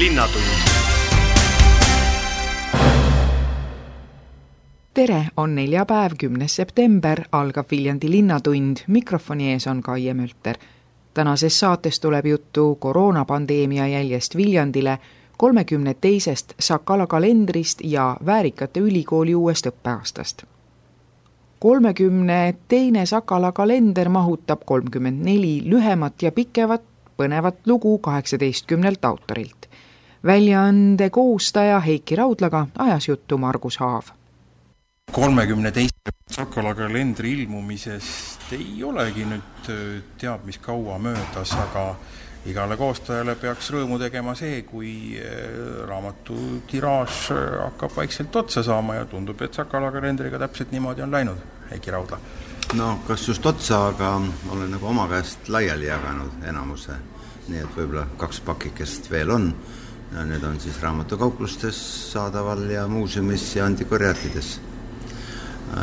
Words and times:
Linnatund 0.00 0.44
tere, 4.94 5.26
on 5.36 5.54
neljapäev, 5.54 6.12
kümnes 6.18 6.56
september, 6.56 7.20
algab 7.32 7.66
Viljandi 7.70 8.10
Linnatund, 8.10 8.76
mikrofoni 8.86 9.52
ees 9.52 9.66
on 9.66 9.82
Kaie 9.82 10.14
Mölter. 10.14 10.56
tänases 11.14 11.60
saates 11.60 12.00
tuleb 12.00 12.26
juttu 12.26 12.74
koroonapandeemia 12.74 13.86
jäljest 13.86 14.36
Viljandile, 14.36 14.98
kolmekümne 15.36 15.94
teisest 15.94 16.54
Sakala 16.58 17.06
kalendrist 17.06 17.80
ja 17.84 18.16
Väärikate 18.26 18.80
Ülikooli 18.80 19.34
uuest 19.34 19.66
õppeaastast. 19.66 20.44
kolmekümne 21.58 22.54
teine 22.68 23.06
Sakala 23.06 23.52
kalender 23.52 24.08
mahutab 24.08 24.60
kolmkümmend 24.64 25.24
neli 25.24 25.62
lühemat 25.64 26.22
ja 26.22 26.32
pikemat 26.32 26.82
põnevat 27.20 27.56
lugu 27.66 27.98
kaheksateistkümnelt 27.98 29.04
autorilt. 29.04 29.69
Väljaande 30.26 31.10
koostaja 31.10 31.80
Heiki 31.80 32.16
Raudlaga 32.16 32.66
ajas 32.78 33.08
juttu 33.08 33.38
Margus 33.38 33.78
Haav. 33.78 34.02
kolmekümne 35.12 35.70
teise 35.70 35.90
Sakala 36.30 36.74
kalendri 36.74 37.32
ilmumisest 37.32 38.52
ei 38.52 38.84
olegi 38.84 39.24
nüüd 39.26 39.70
äh, 39.72 40.02
teab 40.18 40.44
mis 40.46 40.58
kaua 40.58 40.98
möödas, 40.98 41.52
aga 41.58 41.96
igale 42.46 42.76
koostajale 42.76 43.34
peaks 43.34 43.72
rõõmu 43.74 43.98
tegema 43.98 44.34
see, 44.38 44.62
kui 44.62 45.18
äh, 45.18 45.82
raamatu 45.88 46.62
tiraaž 46.70 47.32
äh, 47.34 47.40
hakkab 47.64 47.96
vaikselt 47.96 48.36
otsa 48.36 48.62
saama 48.62 49.00
ja 49.00 49.08
tundub, 49.10 49.42
et 49.42 49.54
Sakala 49.54 49.90
kalendriga 49.90 50.38
täpselt 50.38 50.70
niimoodi 50.70 51.02
on 51.02 51.10
läinud, 51.10 51.42
Heiki 51.72 51.90
Raudla. 51.90 52.20
no 52.74 53.00
kas 53.08 53.28
just 53.28 53.46
otsa, 53.46 53.86
aga 53.88 54.14
olen 54.52 54.70
nagu 54.70 54.86
oma 54.86 55.08
käest 55.08 55.48
laiali 55.48 55.90
jaganud 55.90 56.46
enamuse, 56.46 56.94
nii 57.48 57.64
et 57.64 57.76
võib-olla 57.76 58.06
kaks 58.16 58.40
pakikest 58.46 59.10
veel 59.10 59.34
on 59.34 59.52
ja 60.14 60.24
need 60.26 60.42
on 60.44 60.58
siis 60.60 60.80
raamatukauplustes 60.82 61.78
saadaval 62.12 62.64
ja 62.70 62.88
muuseumis 62.88 63.56
ja 63.56 63.64
antikvariaatides 63.66 64.58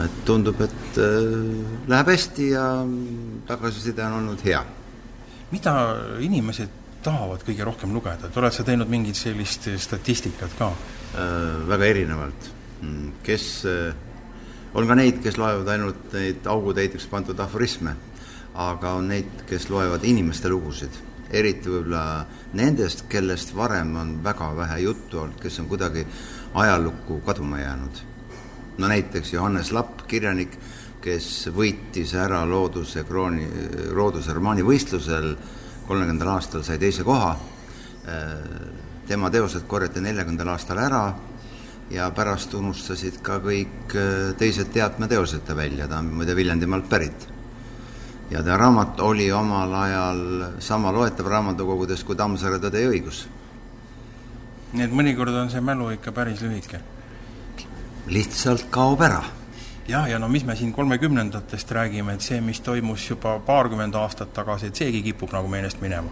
et 0.03 0.17
tundub, 0.27 0.59
et 0.61 0.99
äh, 0.99 1.85
läheb 1.88 2.11
hästi 2.11 2.49
ja 2.52 2.65
tagasiside 3.47 4.03
on 4.05 4.19
olnud 4.21 4.43
hea. 4.43 4.63
mida 5.52 5.73
inimesed 6.19 6.73
tahavad 7.03 7.43
kõige 7.47 7.63
rohkem 7.63 7.93
lugeda, 7.95 8.27
et 8.27 8.37
oled 8.37 8.52
sa 8.52 8.65
teinud 8.67 8.89
mingit 8.91 9.15
sellist 9.15 9.69
statistikat 9.79 10.57
ka? 10.59 10.73
Äh, 11.15 11.63
väga 11.69 11.87
erinevalt, 11.87 12.49
mm, 12.81 13.13
kes, 13.23 13.47
äh, 13.65 13.95
on 14.73 14.87
ka 14.87 14.97
neid, 14.99 15.21
kes 15.23 15.39
loevad 15.39 15.71
ainult 15.71 16.11
neid 16.13 16.47
augutäiteks 16.47 17.07
pandud 17.07 17.39
aforisme, 17.39 17.95
aga 18.55 18.97
on 18.99 19.07
neid, 19.13 19.45
kes 19.47 19.69
loevad 19.71 20.03
inimeste 20.03 20.52
lugusid, 20.52 20.99
eriti 21.31 21.70
võib-olla 21.70 22.25
nendest, 22.53 23.06
kellest 23.09 23.56
varem 23.56 23.95
on 23.95 24.17
väga 24.23 24.52
vähe 24.56 24.80
juttu 24.86 25.20
olnud, 25.23 25.39
kes 25.42 25.59
on 25.59 25.67
kuidagi 25.67 26.06
ajalukku 26.53 27.22
kaduma 27.25 27.59
jäänud. 27.59 28.02
No 28.78 28.88
näiteks 28.88 29.33
Johannes 29.33 29.72
Lapp, 29.72 30.05
kirjanik, 30.08 30.58
kes 31.02 31.50
võitis 31.53 32.14
ära 32.17 32.44
looduse 32.45 33.03
krooni, 33.08 33.48
looduse 33.95 34.33
romaani 34.33 34.66
võistlusel 34.66 35.31
kolmekümnendal 35.88 36.36
aastal, 36.36 36.64
sai 36.67 36.78
teise 36.78 37.03
koha, 37.08 37.31
tema 39.08 39.31
teosed 39.31 39.66
korjati 39.67 40.03
neljakümnendal 40.03 40.53
aastal 40.53 40.81
ära 40.83 41.02
ja 41.92 42.09
pärast 42.11 42.53
unustasid 42.58 43.22
ka 43.23 43.39
kõik 43.44 43.95
teised 44.39 44.73
teatmeteosed 44.75 45.45
ta 45.48 45.55
välja, 45.55 45.88
ta 45.88 46.02
on 46.03 46.11
muide 46.20 46.36
Viljandimaalt 46.36 46.89
pärit. 46.89 47.28
Ja 48.31 48.44
ta 48.44 48.58
raamat 48.58 49.00
oli 49.00 49.31
omal 49.31 49.73
ajal 49.73 50.22
sama 50.59 50.92
loetav 50.92 51.28
raamatukogudes 51.28 52.03
kui 52.03 52.16
Tammsaare 52.16 52.59
Tõde 52.59 52.83
ja 52.83 52.92
õigus. 52.92 53.28
nii 54.73 54.83
et 54.83 54.94
mõnikord 54.94 55.36
on 55.36 55.50
see 55.50 55.61
mälu 55.61 55.89
ikka 55.95 56.11
päris 56.11 56.42
lühike 56.42 56.81
lihtsalt 58.08 58.70
kaob 58.72 59.02
ära. 59.02 59.23
jah, 59.87 60.08
ja 60.10 60.20
no 60.20 60.27
mis 60.27 60.45
me 60.45 60.55
siin 60.55 60.71
kolmekümnendatest 60.73 61.71
räägime, 61.71 62.14
et 62.14 62.21
see, 62.21 62.42
mis 62.42 62.60
toimus 62.60 63.10
juba 63.10 63.37
paarkümmend 63.39 63.95
aastat 63.95 64.33
tagasi, 64.33 64.67
et 64.67 64.76
seegi 64.76 65.02
kipub 65.04 65.32
nagu 65.36 65.48
meelest 65.48 65.82
minema? 65.82 66.10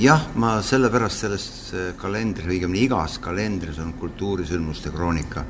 jah, 0.00 0.28
ma 0.34 0.56
sellepärast 0.62 1.24
selles 1.24 1.46
kalendris, 2.00 2.46
õigemini 2.46 2.86
igas 2.86 3.18
kalendris 3.22 3.78
on 3.82 3.92
kultuurisündmuste 4.00 4.90
kroonika. 4.94 5.44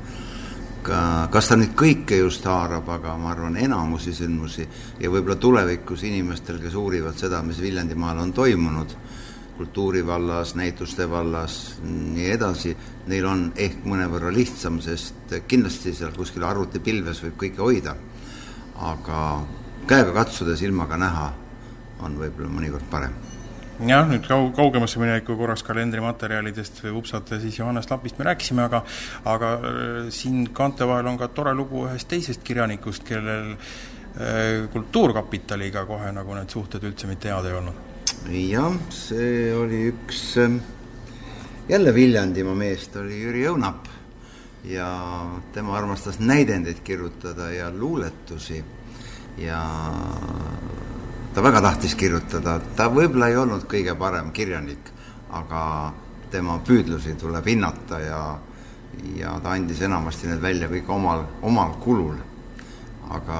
Ka, 0.87 0.99
kas 1.31 1.49
ta 1.49 1.57
nüüd 1.59 1.73
kõike 1.77 2.19
just 2.21 2.45
haarab, 2.47 2.87
aga 2.97 3.15
ma 3.19 3.31
arvan, 3.33 3.57
enamusi 3.59 4.13
sündmusi 4.15 4.65
ja 5.01 5.11
võib-olla 5.11 5.37
tulevikus 5.41 6.05
inimestel, 6.07 6.61
kes 6.63 6.77
uurivad 6.79 7.17
seda, 7.19 7.41
mis 7.45 7.59
Viljandimaal 7.61 8.21
on 8.23 8.33
toimunud, 8.35 8.95
kultuuri 9.57 10.03
vallas, 10.05 10.53
näituste 10.55 11.07
vallas, 11.09 11.77
nii 11.83 12.29
edasi, 12.35 12.75
neil 13.09 13.25
on 13.27 13.47
ehk 13.55 13.87
mõnevõrra 13.89 14.31
lihtsam, 14.33 14.81
sest 14.83 15.37
kindlasti 15.49 15.95
seal 15.97 16.13
kuskil 16.15 16.45
arvutipilves 16.47 17.23
võib 17.25 17.39
kõike 17.45 17.65
hoida, 17.65 17.95
aga 18.91 19.23
käega 19.89 20.13
katsuda, 20.21 20.55
silmaga 20.59 20.99
näha 21.01 21.31
on 22.05 22.19
võib-olla 22.21 22.53
mõnikord 22.53 22.87
parem 22.91 23.17
jah, 23.85 24.07
nüüd 24.09 24.25
kau-, 24.25 24.49
kaugemasse 24.55 25.01
minevikku 25.01 25.35
korraks 25.37 25.63
kalendrimaterjalidest 25.67 26.81
või 26.85 26.95
upsata 27.01 27.39
siis 27.41 27.59
Johannes 27.59 27.89
Lapist 27.91 28.17
me 28.17 28.25
rääkisime, 28.29 28.65
aga 28.65 28.81
aga 29.29 29.51
äh, 29.57 29.99
siin 30.13 30.47
kaante 30.55 30.87
vahel 30.89 31.11
on 31.11 31.19
ka 31.19 31.29
tore 31.35 31.53
lugu 31.57 31.85
ühest 31.85 32.09
teisest 32.09 32.43
kirjanikust, 32.47 33.05
kellel 33.07 33.53
äh, 33.53 34.65
Kultuurkapitaliga 34.73 35.85
kohe 35.89 36.09
nagu 36.15 36.37
need 36.37 36.53
suhted 36.53 36.87
üldse 36.87 37.09
mitte 37.09 37.29
head 37.33 37.51
ei 37.51 37.59
olnud. 37.59 37.83
Jah, 38.33 38.73
see 38.91 39.51
oli 39.55 39.83
üks 39.91 40.23
ähm, 40.41 40.57
jälle 41.69 41.93
Viljandimaa 41.93 42.57
mees, 42.57 42.87
ta 42.91 43.03
oli 43.03 43.21
Jüri 43.21 43.45
Õunap 43.51 43.93
ja 44.67 44.89
tema 45.53 45.77
armastas 45.77 46.17
näidendeid 46.19 46.81
kirjutada 46.83 47.51
ja 47.53 47.69
luuletusi 47.71 48.63
ja 49.37 49.61
ta 51.37 51.43
väga 51.43 51.59
tahtis 51.61 51.93
kirjutada, 51.93 52.55
ta 52.73 52.87
võib-olla 52.89 53.27
ei 53.29 53.35
olnud 53.37 53.67
kõige 53.69 53.93
parem 53.93 54.31
kirjanik, 54.33 54.87
aga 55.37 55.59
tema 56.33 56.55
püüdlusi 56.65 57.13
tuleb 57.13 57.45
hinnata 57.45 57.99
ja 58.01 58.21
ja 59.19 59.35
ta 59.43 59.51
andis 59.53 59.83
enamasti 59.85 60.31
need 60.31 60.41
välja 60.41 60.65
kõik 60.71 60.89
omal, 60.89 61.21
omal 61.45 61.75
kulul. 61.83 62.15
aga 63.09 63.37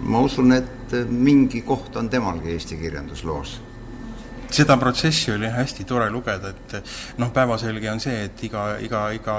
ma 0.00 0.22
usun, 0.24 0.52
et 0.56 0.96
mingi 1.10 1.60
koht 1.60 1.96
on 1.96 2.08
temalgi 2.08 2.54
Eesti 2.54 2.80
kirjandusloos 2.80 3.60
seda 4.50 4.76
protsessi 4.76 5.32
oli 5.32 5.48
hästi 5.50 5.84
tore 5.84 6.08
lugeda, 6.10 6.50
et 6.50 6.76
noh, 7.18 7.30
päevaselge 7.34 7.90
on 7.90 8.00
see, 8.02 8.24
et 8.28 8.44
iga, 8.46 8.66
iga, 8.82 9.02
iga 9.16 9.36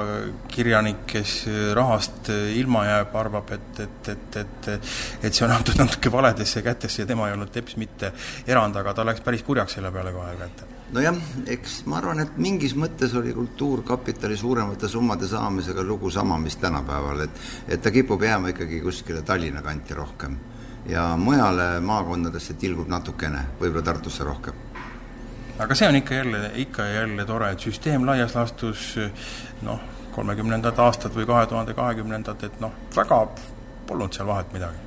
kirjanik, 0.51 1.03
kes 1.09 1.35
rahast 1.77 2.31
ilma 2.31 2.85
jääb, 2.87 3.15
arvab, 3.21 3.51
et, 3.55 3.83
et, 3.85 4.09
et, 4.13 4.39
et 4.41 4.69
et 5.23 5.33
see 5.33 5.45
on 5.45 5.53
antud 5.53 5.77
natuke 5.79 6.11
valedesse 6.11 6.61
kätesse 6.65 7.03
ja 7.03 7.07
tema 7.09 7.27
ei 7.27 7.35
olnud 7.35 7.51
teps 7.53 7.77
mitte 7.79 8.11
erand, 8.47 8.75
aga 8.75 8.93
ta 8.93 9.05
läks 9.07 9.23
päris 9.25 9.43
kurjaks 9.47 9.77
selle 9.77 9.91
peale 9.91 10.11
kohe 10.15 10.35
kätte. 10.39 10.67
nojah, 10.95 11.17
eks 11.47 11.81
ma 11.85 11.97
arvan, 12.01 12.21
et 12.23 12.37
mingis 12.37 12.75
mõttes 12.75 13.15
oli 13.17 13.33
Kultuurkapitali 13.35 14.37
suuremate 14.37 14.87
summade 14.87 15.27
saamisega 15.27 15.83
lugu 15.83 16.11
sama, 16.11 16.37
mis 16.37 16.55
tänapäeval, 16.61 17.25
et 17.27 17.41
et 17.67 17.81
ta 17.81 17.91
kipub 17.91 18.23
jääma 18.23 18.53
ikkagi 18.53 18.81
kuskile 18.81 19.21
Tallinna 19.21 19.61
kanti 19.61 19.93
rohkem 19.93 20.37
ja 20.87 21.09
mujale 21.17 21.79
maakondadesse 21.83 22.55
tilgub 22.59 22.87
natukene, 22.87 23.43
võib-olla 23.59 23.83
Tartusse 23.83 24.23
rohkem. 24.23 24.66
Aga 25.59 25.75
see 25.75 25.87
on 25.87 25.95
ikka 25.95 26.15
jälle, 26.15 26.51
ikka 26.55 26.85
ja 26.85 27.01
jälle 27.01 27.25
tore, 27.25 27.51
et 27.51 27.59
süsteem 27.59 28.05
laias 28.05 28.35
laastus 28.35 28.95
noh, 29.61 29.79
kolmekümnendad 30.15 30.77
aastad 30.81 31.15
või 31.15 31.25
kahe 31.29 31.45
tuhande 31.47 31.73
kahekümnendad, 31.77 32.43
et 32.43 32.59
noh, 32.61 32.73
väga 32.95 33.21
polnud 33.87 34.13
seal 34.13 34.27
vahet 34.27 34.53
midagi. 34.53 34.85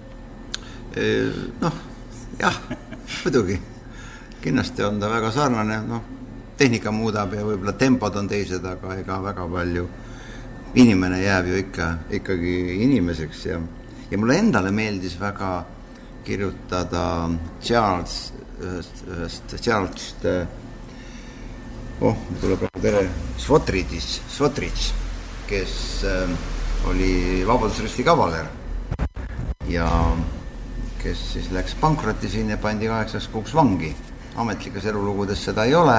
Noh, 1.61 1.83
jah, 2.39 2.57
muidugi, 3.25 3.61
kindlasti 4.43 4.85
on 4.85 5.01
ta 5.01 5.11
väga 5.11 5.31
sarnane, 5.35 5.83
noh, 5.87 6.07
tehnika 6.59 6.93
muudab 6.93 7.35
ja 7.35 7.45
võib-olla 7.47 7.73
tempod 7.79 8.17
on 8.21 8.29
teised, 8.29 8.65
aga 8.67 8.97
ega 9.01 9.21
väga 9.23 9.47
palju 9.49 9.89
inimene 10.75 11.23
jääb 11.23 11.51
ju 11.51 11.61
ikka, 11.65 11.93
ikkagi 12.21 12.57
inimeseks 12.85 13.47
ja 13.47 13.61
ja 14.11 14.19
mulle 14.19 14.39
endale 14.39 14.71
meeldis 14.75 15.15
väga 15.21 15.65
kirjutada 16.25 17.05
Charles, 17.63 18.33
ühest, 18.61 19.05
ühest 19.07 19.55
Charles 19.63 20.15
oh, 22.01 22.17
tuleb 22.41 22.63
praegu 22.65 22.83
tere, 22.83 23.05
Svotridis, 23.41 24.21
Svotrits, 24.31 24.91
kes 25.49 25.75
äh, 26.09 26.31
oli 26.89 27.43
Vabadusristi 27.47 28.05
kavaler 28.07 28.49
ja 29.69 29.89
kes 31.01 31.21
siis 31.35 31.51
läks 31.55 31.77
pankrotti 31.81 32.29
siin 32.29 32.51
ja 32.51 32.59
pandi 32.61 32.89
kaheksaks 32.89 33.29
kuuks 33.29 33.55
vangi. 33.55 33.95
ametlikes 34.37 34.85
elulugudes 34.87 35.45
seda 35.45 35.65
ei 35.65 35.75
ole, 35.75 35.97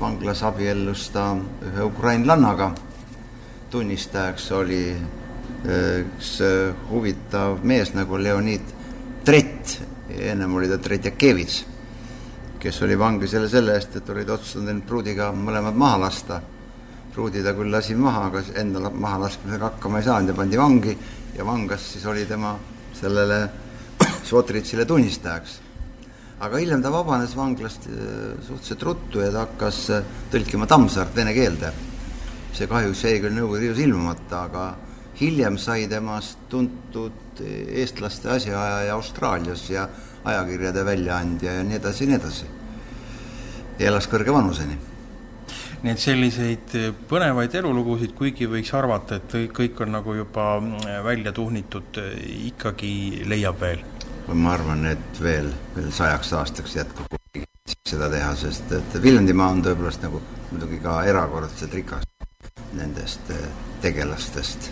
vanglas 0.00 0.42
abiellus 0.42 1.08
ta 1.10 1.32
ühe 1.64 1.82
ukrainlannaga, 1.82 2.72
tunnistajaks 3.70 4.50
oli 4.52 4.82
äh, 4.92 6.04
üks 6.04 6.38
äh, 6.44 6.74
huvitav 6.90 7.64
mees 7.64 7.94
nagu 7.94 8.18
Leonid 8.22 8.76
Trett, 9.24 9.80
ennem 10.08 10.54
oli 10.54 10.68
ta 10.68 10.78
Tretjakevitš, 10.78 11.64
kes 12.58 12.82
oli 12.82 12.98
vangis 12.98 13.32
jälle 13.32 13.48
selle 13.48 13.74
eest, 13.78 13.96
et 13.96 14.08
olid 14.10 14.28
otsustanud 14.34 14.72
end 14.72 14.82
pruudiga 14.86 15.30
mõlemad 15.34 15.76
maha 15.78 16.00
lasta. 16.06 16.40
pruudi 17.14 17.42
ta 17.42 17.50
küll 17.50 17.72
lasi 17.72 17.94
maha, 17.98 18.26
aga 18.28 18.42
enda 18.60 18.90
maha 18.94 19.18
laskmisega 19.24 19.64
hakkama 19.64 19.98
ei 19.98 20.04
saanud 20.06 20.28
ja 20.28 20.34
pandi 20.34 20.58
vangi 20.58 20.92
ja 21.34 21.46
vangas 21.46 21.92
siis 21.92 22.04
oli 22.06 22.26
tema 22.26 22.52
sellele 22.94 23.48
Šotritsile 24.28 24.84
tunnistajaks. 24.84 25.60
aga 26.40 26.58
hiljem 26.58 26.82
ta 26.82 26.92
vabanes 26.92 27.36
vanglast 27.36 27.88
äh, 27.90 28.38
suhteliselt 28.46 28.82
ruttu 28.82 29.20
ja 29.20 29.32
ta 29.32 29.46
hakkas 29.46 29.90
äh, 29.90 30.04
tõlkima 30.30 30.66
Tammsaart 30.66 31.16
vene 31.16 31.34
keelde. 31.34 31.72
see 32.52 32.66
kahjuks 32.66 33.04
jäi 33.04 33.20
küll 33.20 33.34
Nõukogude 33.34 33.60
Liidus 33.60 33.82
ilmumata, 33.82 34.42
aga 34.42 34.76
hiljem 35.20 35.58
sai 35.58 35.86
temast 35.90 36.38
tuntud 36.50 37.42
eestlaste 37.42 38.30
asjaajaja 38.30 38.94
Austraalias 38.94 39.70
ja 39.70 39.88
ajakirjade 40.24 40.84
väljaandja 40.84 41.52
ja 41.58 41.64
nii 41.64 41.76
edasi 41.78 42.04
ja 42.04 42.08
nii 42.10 42.18
edasi. 42.20 42.46
ja 43.78 43.90
elas 43.90 44.08
kõrge 44.10 44.32
vanuseni. 44.34 44.78
nii 45.82 45.92
et 45.92 46.02
selliseid 46.02 46.78
põnevaid 47.10 47.54
elulugusid, 47.54 48.14
kuigi 48.18 48.48
võiks 48.50 48.74
arvata, 48.74 49.20
et 49.20 49.36
kõik 49.54 49.82
on 49.82 49.94
nagu 49.94 50.14
juba 50.14 50.48
välja 51.04 51.32
tuhnitud, 51.32 52.02
ikkagi 52.50 53.24
leiab 53.26 53.60
veel? 53.60 53.84
ma 54.28 54.52
arvan, 54.52 54.84
et 54.86 55.22
veel, 55.22 55.48
veel 55.76 55.92
sajaks 55.94 56.32
aastaks 56.36 56.76
jätkub 56.76 57.14
seda 57.88 58.10
teha, 58.12 58.34
sest 58.36 58.72
et 58.76 58.98
Viljandimaa 59.02 59.52
on 59.54 59.62
tõepoolest 59.64 60.02
nagu 60.04 60.20
muidugi 60.50 60.80
ka 60.84 61.00
erakordselt 61.08 61.74
rikas 61.74 62.04
nendest 62.76 63.32
tegelastest, 63.82 64.70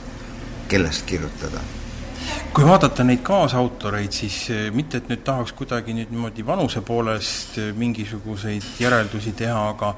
kellest 0.69 1.07
kirjutada? 1.09 1.63
Kui 2.57 2.65
vaadata 2.65 3.05
neid 3.05 3.21
kaasautoreid, 3.23 4.13
siis 4.13 4.39
eh, 4.51 4.69
mitte, 4.75 4.99
et 5.03 5.11
nüüd 5.13 5.23
tahaks 5.27 5.53
kuidagi 5.57 5.95
nüüd 5.95 6.11
niimoodi 6.15 6.47
vanuse 6.47 6.81
poolest 6.87 7.59
eh, 7.61 7.73
mingisuguseid 7.77 8.81
järeldusi 8.81 9.35
teha, 9.37 9.61
aga 9.75 9.93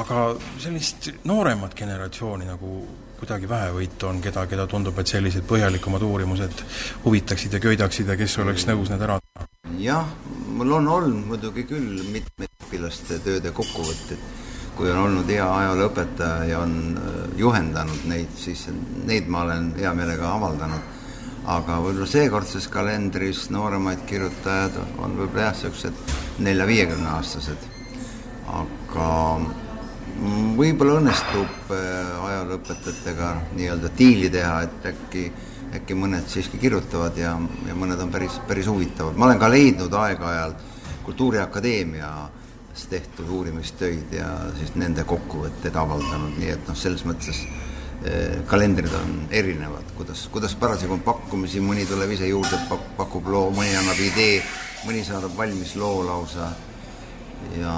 aga 0.00 0.24
sellist 0.62 1.10
nooremat 1.28 1.76
generatsiooni 1.78 2.48
nagu 2.48 2.80
kuidagi 3.18 3.48
vähevõitu 3.50 4.08
on, 4.08 4.22
keda, 4.22 4.46
keda 4.46 4.66
tundub, 4.70 4.98
et 4.98 5.10
sellised 5.10 5.46
põhjalikumad 5.50 6.04
uurimused 6.06 6.64
huvitaksid 7.04 7.56
ja 7.58 7.62
köidaksid 7.62 8.08
ja 8.08 8.16
kes 8.18 8.38
oleks 8.44 8.68
nõus 8.70 8.92
need 8.92 9.02
ära 9.04 9.18
jah, 9.78 10.06
mul 10.56 10.72
on 10.78 10.88
olnud 10.88 11.26
muidugi 11.32 11.64
küll 11.68 12.02
mitmeid 12.12 12.50
õpilaste 12.66 13.18
tööde 13.24 13.52
kokkuvõtteid, 13.54 14.22
kui 14.78 14.92
on 14.92 15.02
olnud 15.08 15.30
hea 15.30 15.46
ajalooõpetaja 15.62 16.44
ja 16.52 16.62
on 16.62 16.78
eh, 16.94 17.18
juhendanud 17.40 18.06
neid, 18.10 18.30
siis 18.38 18.68
neid 19.06 19.26
ma 19.28 19.42
olen 19.46 19.72
hea 19.78 19.92
meelega 19.98 20.30
avaldanud 20.36 20.94
aga 21.48 21.78
võib-olla 21.80 22.08
seekordses 22.08 22.66
kalendris 22.68 23.46
nooremaid 23.54 24.02
kirjutajad 24.08 24.74
on 25.00 25.16
võib-olla 25.16 25.48
jah, 25.48 25.54
niisugused 25.56 26.44
nelja-viiekümneaastased. 26.44 27.64
aga 28.58 29.08
võib-olla 30.58 30.98
õnnestub 31.00 31.72
äh, 31.72 32.10
ajalooõpetajatega 32.28 33.30
nii-öelda 33.56 33.92
diili 33.98 34.30
teha, 34.32 34.62
et 34.66 34.88
äkki, 34.92 35.24
äkki 35.78 35.96
mõned 35.96 36.28
siiski 36.28 36.60
kirjutavad 36.60 37.16
ja, 37.16 37.36
ja 37.68 37.76
mõned 37.76 38.00
on 38.04 38.12
päris, 38.12 38.40
päris 38.48 38.68
huvitavad. 38.68 39.16
ma 39.16 39.28
olen 39.28 39.40
ka 39.40 39.52
leidnud 39.52 39.94
aeg-ajalt 40.02 40.66
Kultuuriakadeemias 42.78 42.86
tehtud 42.86 43.28
uurimistöid 43.28 44.12
ja 44.12 44.26
siis 44.58 44.74
nende 44.74 45.04
kokkuvõtteid 45.04 45.74
avaldanud, 45.76 46.36
nii 46.38 46.50
et 46.52 46.68
noh, 46.68 46.76
selles 46.76 47.04
mõttes 47.04 47.42
Eh, 47.98 48.44
kalendrid 48.46 48.92
on 48.94 49.26
erinevad, 49.34 49.88
kuidas, 49.96 50.28
kuidas 50.30 50.54
parasjagu 50.54 50.94
on 50.94 51.00
pakkumisi, 51.02 51.58
mõni 51.58 51.82
tuleb 51.82 52.12
ise 52.14 52.28
juurde, 52.28 52.54
pakub 52.94 53.26
loo, 53.26 53.48
mõni 53.50 53.72
annab 53.74 53.98
idee, 53.98 54.36
mõni 54.86 55.02
saadab 55.02 55.34
valmis 55.34 55.72
loo 55.74 56.04
lausa 56.06 56.52
ja 57.58 57.74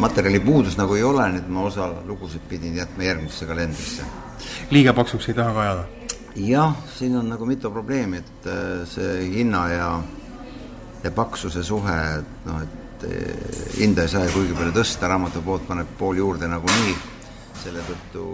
materjali 0.00 0.40
puudus 0.40 0.80
nagu 0.80 0.96
ei 0.96 1.04
ole, 1.04 1.28
et 1.36 1.52
ma 1.52 1.66
osa 1.68 1.90
lugusid 2.08 2.48
pidin 2.48 2.80
jätma 2.80 3.04
järgmisse 3.04 3.44
kalendrisse. 3.44 4.08
liiga 4.70 4.96
paksuks 4.96 5.28
ei 5.28 5.36
taha 5.36 5.52
ka 5.52 5.60
ajada? 5.60 5.84
jah, 6.40 6.72
siin 6.96 7.20
on 7.20 7.28
nagu 7.28 7.44
mitu 7.44 7.68
probleemi, 7.70 8.24
et 8.24 8.48
eh, 8.48 8.86
see 8.88 9.28
hinna 9.36 9.68
ja, 9.74 9.94
ja 11.04 11.10
paksuse 11.12 11.62
suhe, 11.62 12.00
et 12.16 12.48
noh, 12.48 12.64
et 12.64 12.89
eh, 13.08 13.78
hinda 13.78 14.04
ei 14.06 14.12
saa 14.12 14.26
ju 14.26 14.34
kuigi 14.34 14.56
palju 14.58 14.74
tõsta, 14.76 15.08
raamatupood 15.10 15.66
paneb 15.68 15.96
pool 15.98 16.20
juurde 16.20 16.48
nagunii 16.50 16.94
selle 17.60 17.82
tõttu 17.84 18.26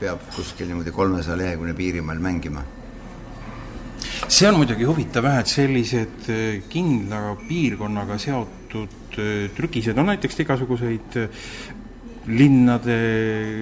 peab 0.00 0.24
kuskil 0.34 0.68
niimoodi 0.68 0.92
kolmesaja 0.92 1.38
lehekülje 1.40 1.76
piirimail 1.76 2.20
mängima. 2.20 2.64
see 4.28 4.48
on 4.48 4.58
muidugi 4.58 4.84
huvitav 4.84 5.24
jah, 5.24 5.38
et 5.40 5.46
sellised 5.46 6.28
äh, 6.32 6.62
kindla 6.68 7.36
piirkonnaga 7.48 8.18
seotud 8.18 9.18
äh, 9.18 9.48
trükised 9.56 9.98
on 9.98 10.10
näiteks 10.12 10.40
igasuguseid 10.44 11.20
linnade, 12.26 12.96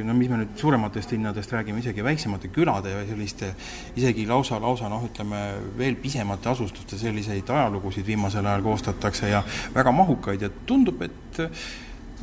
no 0.06 0.14
mis 0.16 0.30
me 0.32 0.40
nüüd 0.40 0.56
suurematest 0.60 1.12
linnadest 1.12 1.52
räägime, 1.52 1.82
isegi 1.82 2.04
väiksemate 2.04 2.50
külade 2.54 2.94
ja 2.94 3.04
selliste 3.08 3.52
isegi 3.96 4.26
lausa, 4.28 4.60
lausa 4.62 4.88
noh, 4.92 5.04
ütleme 5.04 5.42
veel 5.78 5.98
pisemate 6.00 6.48
asustuste 6.52 6.98
selliseid 7.00 7.50
ajalugusid 7.50 8.06
viimasel 8.08 8.46
ajal 8.46 8.64
koostatakse 8.64 9.32
ja 9.32 9.44
väga 9.74 9.92
mahukaid 9.92 10.46
ja 10.46 10.52
tundub, 10.66 11.02
et 11.04 11.42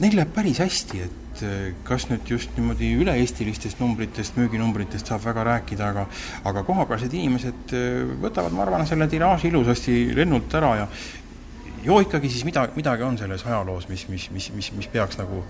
neil 0.01 0.15
läheb 0.17 0.31
päris 0.33 0.61
hästi, 0.61 1.01
et 1.05 1.41
eh, 1.45 1.71
kas 1.87 2.07
nüüd 2.09 2.29
just 2.33 2.55
niimoodi 2.57 2.89
üle-eestilistest 3.01 3.81
numbritest, 3.83 4.37
müüginumbritest 4.39 5.11
saab 5.11 5.23
väga 5.25 5.45
rääkida, 5.47 5.89
aga 5.91 6.05
aga 6.49 6.63
kohapealsed 6.67 7.13
inimesed 7.17 7.75
eh, 7.77 8.13
võtavad, 8.23 8.55
ma 8.55 8.65
arvan, 8.65 8.85
selle 8.89 9.09
tiraaži 9.11 9.51
ilusasti 9.51 9.97
lennult 10.17 10.53
ära 10.57 10.75
ja 10.83 10.87
ju 11.85 11.99
ikkagi 12.05 12.29
siis 12.29 12.45
mida, 12.47 12.67
midagi 12.75 13.03
on 13.03 13.17
selles 13.17 13.45
ajaloos, 13.45 13.87
mis, 13.89 14.07
mis, 14.09 14.29
mis, 14.31 14.51
mis, 14.55 14.71
mis 14.77 14.89
peaks 14.91 15.19
nagu 15.21 15.43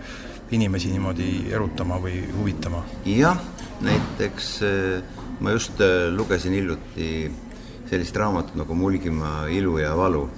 inimesi 0.51 0.91
niimoodi 0.91 1.53
erutama 1.53 1.99
või 2.03 2.23
huvitama? 2.35 2.83
jah, 3.07 3.39
näiteks 3.81 4.51
eh, 4.67 5.23
ma 5.39 5.55
just 5.55 5.81
lugesin 6.15 6.53
hiljuti 6.55 7.31
sellist 7.91 8.15
raamatut 8.15 8.55
nagu 8.55 8.75
Mulgimaa 8.75 9.47
ilu 9.51 9.77
ja 9.81 9.91
valu 9.97 10.29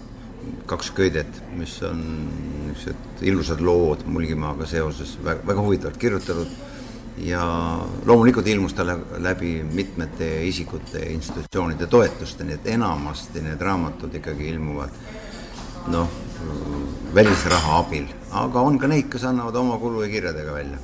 kaks 0.66 0.92
köidet, 0.96 1.42
mis 1.56 1.76
on 1.86 2.00
niisugused 2.68 3.24
ilusad 3.28 3.62
lood 3.64 4.06
Mulgimaaga 4.10 4.66
seoses, 4.68 5.16
väga, 5.24 5.44
väga 5.48 5.66
huvitavalt 5.66 6.00
kirjutatud 6.02 6.56
ja 7.24 7.44
loomulikult 8.06 8.48
ilmus 8.48 8.74
ta 8.74 8.86
läbi 9.22 9.56
mitmete 9.64 10.30
isikute 10.48 11.04
ja 11.04 11.12
institutsioonide 11.14 11.88
toetuste, 11.88 12.44
nii 12.48 12.58
et 12.58 12.72
enamasti 12.74 13.44
need 13.46 13.62
raamatud 13.62 14.16
ikkagi 14.20 14.50
ilmuvad 14.56 14.98
noh, 15.88 16.10
välisraha 17.16 17.78
abil, 17.80 18.08
aga 18.32 18.62
on 18.62 18.80
ka 18.80 18.88
neid, 18.88 19.10
kes 19.12 19.28
annavad 19.30 19.56
oma 19.60 19.78
kulu 19.82 20.04
ja 20.04 20.10
kirjadega 20.10 20.54
välja. 20.54 20.78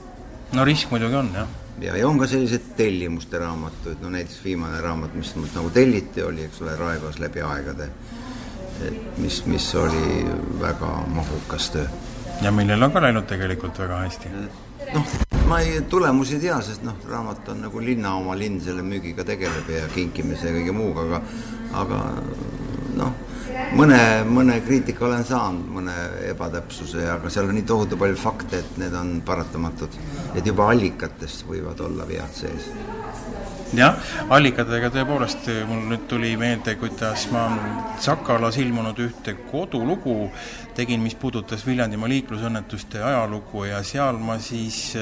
no 0.53 0.65
risk 0.65 0.91
muidugi 0.91 1.15
on, 1.15 1.33
jah. 1.33 1.47
ja, 1.81 1.97
ja 1.97 2.07
on 2.07 2.19
ka 2.19 2.27
selliseid 2.27 2.73
tellimuste 2.77 3.39
raamatuid, 3.39 4.01
no 4.01 4.09
näiteks 4.13 4.43
viimane 4.43 4.81
raamat, 4.81 5.15
mis 5.15 5.35
mult 5.35 5.55
nagu 5.55 5.69
telliti, 5.69 6.23
oli, 6.23 6.45
eks 6.49 6.61
ole, 6.61 6.75
Raevas 6.79 7.19
läbi 7.19 7.41
aegade 7.45 7.91
et 8.87 9.17
mis, 9.17 9.45
mis 9.45 9.75
oli 9.75 10.25
väga 10.61 10.89
mahukas 11.07 11.69
töö. 11.69 11.85
ja 12.41 12.51
millel 12.51 12.83
on 12.83 12.91
ka 12.91 13.01
läinud 13.01 13.27
tegelikult 13.27 13.79
väga 13.79 13.97
hästi. 14.05 14.29
noh, 14.93 15.15
ma 15.47 15.59
ei, 15.59 15.81
tulemusi 15.89 16.37
ei 16.37 16.45
tea, 16.47 16.61
sest 16.61 16.83
noh, 16.87 16.95
raamat 17.09 17.49
on 17.53 17.65
nagu 17.67 17.81
linna 17.83 18.15
oma, 18.15 18.37
linn 18.37 18.61
selle 18.61 18.81
müügiga 18.85 19.25
tegeleb 19.27 19.69
ja 19.73 19.87
kinkimise 19.95 20.49
ja 20.49 20.55
kõige 20.55 20.75
muuga, 20.75 21.07
aga 21.07 21.21
aga 21.83 21.99
noh, 22.95 23.17
mõne, 23.77 23.99
mõne 24.29 24.59
kriitika 24.65 25.05
olen 25.07 25.25
saanud, 25.27 25.67
mõne 25.79 25.95
ebatäpsuse, 26.29 27.05
aga 27.11 27.31
seal 27.33 27.49
on 27.49 27.57
nii 27.59 27.67
tohutu 27.69 27.99
palju 27.99 28.17
fakte, 28.19 28.63
et 28.63 28.77
need 28.81 28.95
on 28.95 29.19
paratamatud. 29.25 29.99
et 30.35 30.45
juba 30.45 30.69
allikates 30.71 31.43
võivad 31.47 31.79
olla 31.81 32.07
vead 32.07 32.33
sees 32.33 32.69
jah, 33.77 33.97
allikatega 34.33 34.89
tõepoolest, 34.93 35.49
mul 35.69 35.83
nüüd 35.91 36.07
tuli 36.09 36.31
meelde, 36.39 36.75
kuidas 36.79 37.27
ma 37.33 37.45
Sakalas 38.01 38.57
ilmunud 38.61 38.97
ühte 39.03 39.35
kodulugu 39.51 40.29
tegin, 40.77 41.03
mis 41.03 41.15
puudutas 41.19 41.65
Viljandimaa 41.67 42.09
liiklusõnnetuste 42.09 43.03
ajalugu 43.03 43.67
ja 43.69 43.83
seal 43.85 44.17
ma 44.23 44.39
siis 44.41 44.95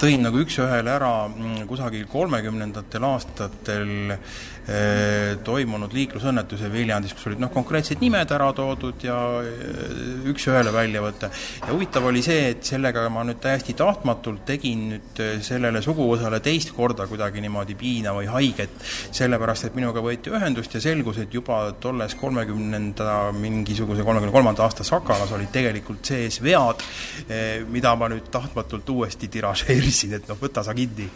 tõin 0.00 0.22
nagu 0.24 0.40
üks-ühele 0.40 0.94
ära 0.94 1.12
mm, 1.28 1.66
kusagil 1.68 2.06
kolmekümnendatel 2.08 3.04
aastatel 3.04 4.14
eh, 4.14 5.36
toimunud 5.44 5.92
liiklusõnnetuse 5.92 6.70
Viljandis, 6.72 7.12
kus 7.16 7.28
olid 7.28 7.42
noh, 7.42 7.50
konkreetsed 7.52 8.00
nimed 8.00 8.32
ära 8.32 8.48
toodud 8.56 9.04
ja 9.04 9.18
eh, 9.44 10.30
üks-ühele 10.32 10.72
väljavõte. 10.72 11.28
ja 11.60 11.68
huvitav 11.68 12.08
oli 12.08 12.22
see, 12.24 12.54
et 12.54 12.64
sellega 12.64 13.04
ma 13.12 13.26
nüüd 13.28 13.42
täiesti 13.44 13.74
tahtmatult 13.76 14.46
tegin 14.48 14.86
nüüd 14.94 15.20
eh, 15.20 15.34
sellele 15.44 15.82
suguvõsale 15.84 16.40
teist 16.44 16.72
korda 16.76 17.04
kuidagi 17.10 17.44
niimoodi 17.44 17.76
piina 17.76 18.16
või 18.16 18.30
haiget, 18.32 18.72
sellepärast 19.12 19.68
et 19.68 19.76
minuga 19.76 20.00
võeti 20.04 20.32
ühendust 20.32 20.78
ja 20.78 20.84
selgus, 20.84 21.20
et 21.20 21.36
juba 21.36 21.60
tolles 21.80 22.16
kolmekümnenda 22.20 23.18
mingisuguse 23.36 24.06
kolmekümne 24.06 24.32
kolmanda 24.32 24.64
aasta 24.64 24.86
Sakalas 24.86 25.36
olid 25.36 25.52
tegelikult 25.52 26.08
sees 26.08 26.40
vead, 26.40 26.80
mida 27.68 27.92
ma 27.98 28.08
nüüd 28.10 28.30
tahtmatult 28.32 28.88
uuesti 28.96 29.28
tiražeerisin 29.28 29.89
küsisin, 29.90 30.14
et 30.14 30.28
noh, 30.30 30.38
võta 30.38 30.62
sa 30.62 30.74
kinni. 30.74 31.08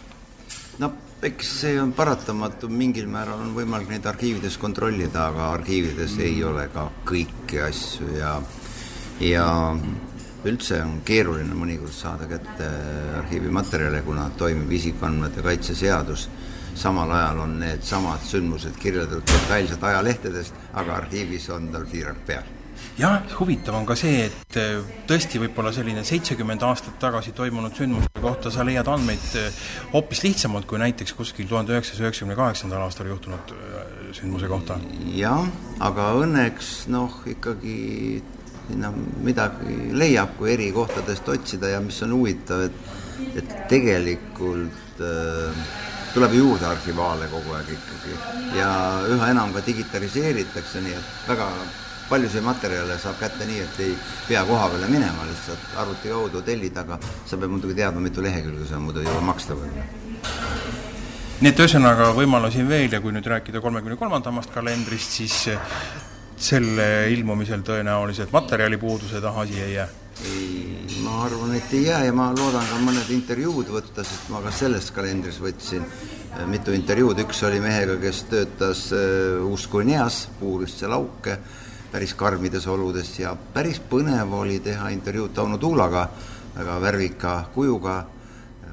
no 0.82 0.90
eks 1.24 1.50
see 1.60 1.76
on 1.80 1.92
paratamatu, 1.94 2.68
mingil 2.68 3.06
määral 3.08 3.38
on 3.40 3.52
võimalik 3.54 3.92
neid 3.92 4.06
arhiivides 4.10 4.58
kontrollida, 4.58 5.28
aga 5.30 5.52
arhiivides 5.54 6.18
ei 6.20 6.42
ole 6.44 6.66
ka 6.74 6.88
kõiki 7.06 7.60
asju 7.62 8.08
ja 8.18 8.32
ja 9.22 9.46
üldse 10.44 10.80
on 10.82 10.98
keeruline 11.06 11.54
mõnikord 11.54 11.94
saada 11.94 12.26
kätte 12.28 12.66
arhiivimaterjale, 13.20 14.02
kuna 14.02 14.26
toimib 14.36 14.72
isikuandmete 14.80 15.46
kaitse 15.46 15.78
seadus. 15.78 16.28
samal 16.74 17.10
ajal 17.14 17.38
on 17.38 17.58
needsamad 17.60 18.26
sündmused 18.26 18.74
kirjeldatud 18.82 19.30
detailselt 19.30 19.84
ajalehtedest, 19.84 20.54
aga 20.72 20.96
arhiivis 20.96 21.48
on 21.54 21.70
tal 21.70 21.86
piirang 21.86 22.18
peal 22.26 22.53
jah, 22.98 23.22
huvitav 23.38 23.76
on 23.78 23.86
ka 23.88 23.96
see, 23.98 24.26
et 24.28 24.58
äh, 24.60 24.78
tõesti 25.08 25.40
võib-olla 25.42 25.72
selline 25.74 26.04
seitsekümmend 26.06 26.62
aastat 26.66 26.98
tagasi 27.02 27.34
toimunud 27.36 27.74
sündmuste 27.76 28.22
kohta 28.22 28.52
sa 28.54 28.66
leiad 28.66 28.88
andmeid 28.90 29.38
äh, 29.40 29.62
hoopis 29.92 30.22
lihtsamalt 30.26 30.68
kui 30.70 30.80
näiteks 30.82 31.16
kuskil 31.18 31.48
tuhande 31.50 31.74
üheksasaja 31.74 32.08
üheksakümne 32.08 32.38
kaheksandal 32.38 32.86
aastal 32.86 33.10
juhtunud 33.10 33.54
äh, 33.56 33.86
sündmuse 34.16 34.50
kohta. 34.50 34.78
jah, 35.16 35.46
aga 35.84 36.10
õnneks 36.20 36.74
noh, 36.94 37.22
ikkagi 37.30 37.78
sinna 38.68 38.90
midagi 39.24 39.90
leiab, 39.92 40.38
kui 40.38 40.54
eri 40.54 40.70
kohtadest 40.72 41.28
otsida 41.28 41.74
ja 41.74 41.80
mis 41.84 42.00
on 42.06 42.14
huvitav, 42.16 42.68
et 42.68 43.02
et 43.38 43.52
tegelikult 43.70 45.02
äh, 45.02 45.64
tuleb 46.14 46.34
juurde 46.38 46.66
arhivaale 46.66 47.26
kogu 47.30 47.54
aeg 47.56 47.70
ikkagi 47.74 48.16
ja 48.58 48.70
üha 49.10 49.30
enam 49.32 49.52
ka 49.54 49.62
digitaliseeritakse, 49.66 50.82
nii 50.84 50.94
et 50.98 51.16
väga 51.28 51.48
paljusid 52.08 52.44
materjale 52.44 52.98
saab 53.00 53.18
kätte 53.20 53.48
nii, 53.48 53.60
et 53.64 53.80
ei 53.86 53.96
pea 54.28 54.44
koha 54.48 54.68
peale 54.74 54.90
minema, 54.92 55.26
lihtsalt 55.28 55.78
arvuti 55.82 56.12
kaudu 56.12 56.42
tellid, 56.46 56.76
aga 56.84 56.98
sa 57.00 57.36
pead 57.36 57.52
muidugi 57.52 57.78
teadma, 57.80 58.04
mitu 58.04 58.24
lehekülge 58.24 58.68
see 58.68 58.78
on, 58.78 58.88
muidu 58.88 59.04
ei 59.04 59.10
jõua 59.10 59.24
maksta 59.32 59.58
võib-olla 59.58 59.88
nii 61.44 61.50
et 61.50 61.60
ühesõnaga 61.60 62.12
võimalusi 62.14 62.62
veel 62.64 62.92
ja 62.94 63.00
kui 63.02 63.12
nüüd 63.12 63.26
rääkida 63.28 63.60
kolmekümne 63.60 63.98
kolmandamast 64.00 64.52
kalendrist, 64.54 65.16
siis 65.18 65.34
selle 66.40 66.86
ilmumisel 67.12 67.64
tõenäoliselt 67.66 68.32
materjalipuuduse 68.32 69.20
taha 69.20 69.42
asi 69.44 69.60
ei 69.60 69.74
jää? 69.74 69.88
ei, 70.30 71.00
ma 71.02 71.24
arvan, 71.24 71.56
et 71.58 71.72
ei 71.74 71.88
jää 71.88 72.04
ja 72.06 72.14
ma 72.14 72.28
loodan 72.36 72.64
ka 72.70 72.78
mõned 72.80 73.10
intervjuud 73.10 73.72
võtta, 73.74 74.04
sest 74.06 74.30
ma 74.30 74.40
ka 74.44 74.52
selles 74.54 74.92
kalendris 74.94 75.40
võtsin 75.42 75.82
äh, 75.82 76.44
mitu 76.46 76.72
intervjuud, 76.72 77.18
üks 77.26 77.42
oli 77.48 77.58
mehega, 77.60 77.98
kes 78.02 78.22
töötas 78.30 78.86
äh, 78.94 79.42
Uus-Guineas, 79.42 80.24
puuris 80.38 80.78
seal 80.78 80.94
auke 80.94 81.40
päris 81.94 82.14
karmides 82.18 82.66
oludes 82.66 83.12
ja 83.20 83.36
päris 83.54 83.78
põnev 83.78 84.32
oli 84.34 84.58
teha 84.60 84.88
intervjuud 84.90 85.30
Tauno 85.34 85.60
Tuulaga, 85.62 86.08
väga 86.56 86.80
värvika 86.82 87.34
kujuga, 87.54 88.00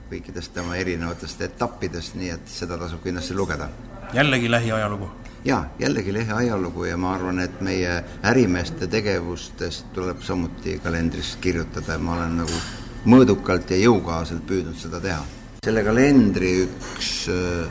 kõikidest 0.10 0.56
tema 0.56 0.74
erinevatest 0.82 1.44
etappidest, 1.46 2.16
nii 2.18 2.32
et 2.34 2.50
seda 2.50 2.80
tasub 2.82 3.04
kindlasti 3.04 3.38
lugeda. 3.38 3.70
jällegi 4.14 4.50
lähiajalugu 4.52 5.10
jaa, 5.46 5.62
jällegi 5.80 6.14
lehe 6.14 6.34
ajalugu 6.34 6.86
ja 6.86 6.98
ma 6.98 7.14
arvan, 7.14 7.40
et 7.40 7.62
meie 7.62 8.04
ärimeeste 8.24 8.88
tegevustest 8.88 9.94
tuleb 9.94 10.22
samuti 10.22 10.80
kalendris 10.84 11.36
kirjutada 11.42 11.94
ja 11.94 12.00
ma 12.00 12.16
olen 12.16 12.38
nagu 12.42 12.62
mõõdukalt 13.06 13.70
ja 13.70 13.78
jõukohaselt 13.84 14.46
püüdnud 14.50 14.78
seda 14.82 15.00
teha. 15.00 15.22
selle 15.64 15.84
kalendri 15.84 16.56
üks 16.64 17.30
äh, 17.30 17.70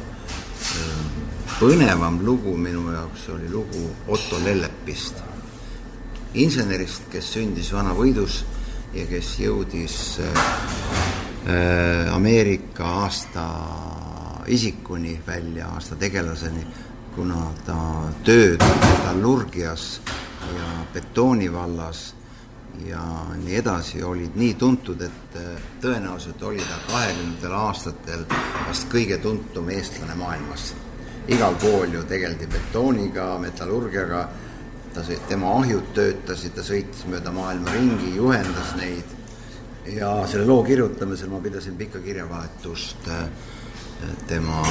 äh, 0.79 1.03
põnevam 1.59 2.23
lugu 2.25 2.57
minu 2.57 2.93
jaoks 2.93 3.29
oli 3.35 3.51
lugu 3.51 3.91
Otto 4.09 4.39
Lellepist, 4.45 5.21
insenerist, 6.35 7.09
kes 7.11 7.33
sündis 7.35 7.73
Vana-Võidus 7.75 8.45
ja 8.95 9.07
kes 9.11 9.39
jõudis 9.41 10.19
äh, 10.23 12.15
Ameerika 12.15 12.85
aasta 13.05 13.47
isikuni 14.47 15.21
välja, 15.27 15.69
aasta 15.75 15.97
tegelaseni 15.97 16.65
kuna 17.15 17.51
ta 17.67 17.77
tööd 18.25 18.63
metallurgias 18.63 20.01
ja 20.55 20.69
betooni 20.95 21.51
vallas 21.53 22.15
ja 22.87 23.03
nii 23.35 23.57
edasi 23.59 24.03
olid 24.07 24.37
nii 24.41 24.55
tuntud, 24.55 25.03
et 25.03 25.37
äh, 25.37 25.49
tõenäoliselt 25.83 26.43
oli 26.47 26.63
ta 26.63 26.79
kahekümnendatel 26.87 27.57
aastatel 27.59 28.23
vast 28.69 28.87
kõige 28.93 29.19
tuntum 29.19 29.69
eestlane 29.69 30.15
maailmas. 30.15 30.75
igal 31.29 31.55
pool 31.63 31.93
ju 31.95 32.03
tegeldi 32.09 32.47
betooniga, 32.47 33.39
metallurgiaga, 33.39 34.29
ta, 34.95 35.05
tema 35.29 35.55
ahjud 35.59 35.93
töötasid, 35.97 36.55
ta 36.57 36.67
sõitis 36.67 37.07
mööda 37.11 37.33
maailma 37.35 37.75
ringi, 37.75 38.15
juhendas 38.17 38.75
neid 38.81 39.19
ja 39.97 40.13
selle 40.31 40.47
loo 40.47 40.63
kirjutamisel 40.67 41.31
ma 41.33 41.41
pidasin 41.43 41.77
pikka 41.81 42.03
kirjavahetust 42.05 43.11
äh, 43.11 43.29
tema 44.29 44.63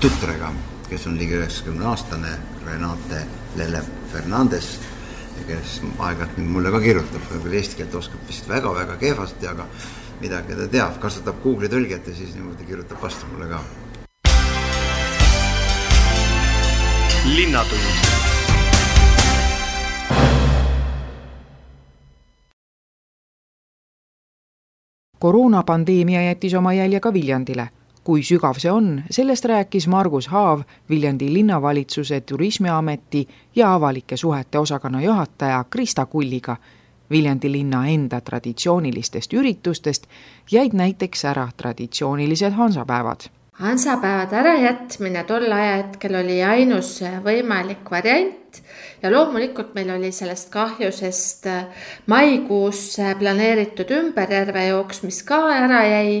tütrega 0.00 0.52
kes 0.88 1.06
on 1.06 1.18
ligi 1.18 1.34
üheksakümne 1.38 1.86
aastane, 1.90 2.32
Renate 2.66 3.24
Lelev 3.56 3.86
Fernandes, 4.12 4.76
kes 5.48 5.78
aeg-ajalt 5.98 6.36
mulle 6.38 6.72
ka 6.74 6.80
kirjutab, 6.84 7.24
võib-olla 7.30 7.60
eesti 7.60 7.80
keelt 7.80 7.96
oskab 8.00 8.28
vist 8.28 8.48
väga-väga 8.48 8.98
kehvasti, 9.00 9.48
aga 9.50 9.66
midagi 10.20 10.58
ta 10.58 10.68
teab, 10.76 11.00
kasutab 11.02 11.40
Google'i 11.44 11.72
tõlget 11.72 12.10
ja 12.10 12.16
siis 12.16 12.36
niimoodi 12.36 12.68
kirjutab 12.68 13.02
vastu 13.02 13.30
mulle 13.32 13.50
ka. 13.54 13.64
linnatund 17.24 18.23
koroonapandeemia 25.24 26.22
jättis 26.22 26.54
oma 26.54 26.72
jälje 26.72 27.00
ka 27.00 27.12
Viljandile 27.12 27.68
kui 28.04 28.20
sügav 28.22 28.58
see 28.60 28.72
on, 28.72 28.88
sellest 29.10 29.44
rääkis 29.48 29.86
Margus 29.88 30.26
Haav, 30.28 30.60
Viljandi 30.90 31.30
linnavalitsuse 31.32 32.20
Turismiameti 32.20 33.28
ja 33.56 33.74
avalike 33.74 34.16
suhete 34.16 34.58
osakonna 34.58 35.00
juhataja 35.02 35.64
Krista 35.70 36.06
Kulliga. 36.06 36.56
Viljandi 37.10 37.52
linna 37.52 37.86
enda 37.88 38.20
traditsioonilistest 38.20 39.32
üritustest 39.32 40.06
jäid 40.52 40.76
näiteks 40.76 41.24
ära 41.24 41.48
traditsioonilised 41.56 42.52
hansapäevad 42.52 43.28
hansapäevade 43.60 44.36
ärajätmine 44.36 45.24
tol 45.24 45.46
ajahetkel 45.52 46.14
oli 46.18 46.40
ainus 46.42 46.96
võimalik 47.24 47.90
variant. 47.90 48.62
Ja 49.02 49.12
loomulikult 49.12 49.74
meil 49.74 49.90
oli 49.94 50.10
sellest 50.12 50.50
kahju, 50.50 50.90
sest 50.92 51.46
maikuus 52.10 52.96
planeeritud 53.18 53.90
ümberjärvejooks, 53.94 55.02
mis 55.06 55.22
ka 55.26 55.40
ära 55.54 55.84
jäi. 55.86 56.18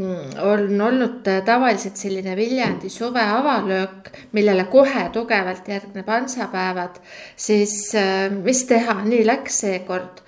Mm, 0.00 0.38
on 0.38 0.80
olnud 0.80 1.26
äh, 1.28 1.42
tavaliselt 1.44 1.98
selline 1.98 2.36
Viljandi 2.36 2.88
suve 2.88 3.20
avalöök, 3.20 4.08
millele 4.32 4.64
kohe 4.70 5.08
tugevalt 5.12 5.66
järgneb 5.68 6.06
hansapäevad, 6.08 7.00
siis 7.36 7.74
äh, 7.98 8.30
mis 8.32 8.62
teha, 8.70 8.94
nii 9.04 9.26
läks 9.26 9.58
seekord. 9.64 10.22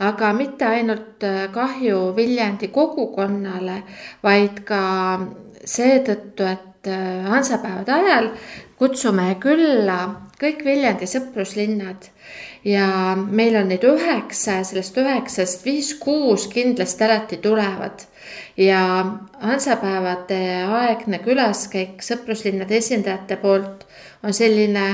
Aga 0.00 0.30
mitte 0.32 0.68
ainult 0.70 1.26
äh, 1.26 1.48
kahju 1.52 2.14
Viljandi 2.16 2.70
kogukonnale, 2.72 3.82
vaid 4.22 4.62
ka 4.64 4.80
seetõttu, 5.64 6.46
et 6.46 6.88
hansapäevade 7.28 7.92
ajal 7.92 8.30
kutsume 8.78 9.34
külla 9.42 9.98
kõik 10.38 10.62
Viljandi 10.64 11.08
sõpruslinnad. 11.10 12.08
Ja 12.66 13.16
meil 13.16 13.56
on 13.58 13.70
neid 13.70 13.84
üheksa 13.86 14.58
sellest 14.66 14.96
üheksast 14.98 15.64
viis-kuus 15.66 16.46
kindlasti 16.52 17.04
alati 17.06 17.38
tulevad. 17.42 18.04
Ja 18.58 18.82
Hansapäevade 19.40 20.40
aegne 20.66 21.20
külaskäik 21.24 22.02
sõpruslinnade 22.04 22.76
esindajate 22.78 23.38
poolt 23.40 23.86
on 24.22 24.34
selline 24.34 24.84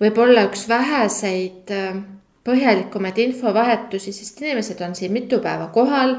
võib-olla 0.00 0.46
üks 0.48 0.66
väheseid 0.68 1.72
äh, 1.72 2.00
põhjalikumaid 2.46 3.18
infovahetusi, 3.22 4.12
sest 4.12 4.40
inimesed 4.42 4.80
on 4.84 4.94
siin 4.96 5.14
mitu 5.14 5.40
päeva 5.44 5.68
kohal 5.74 6.18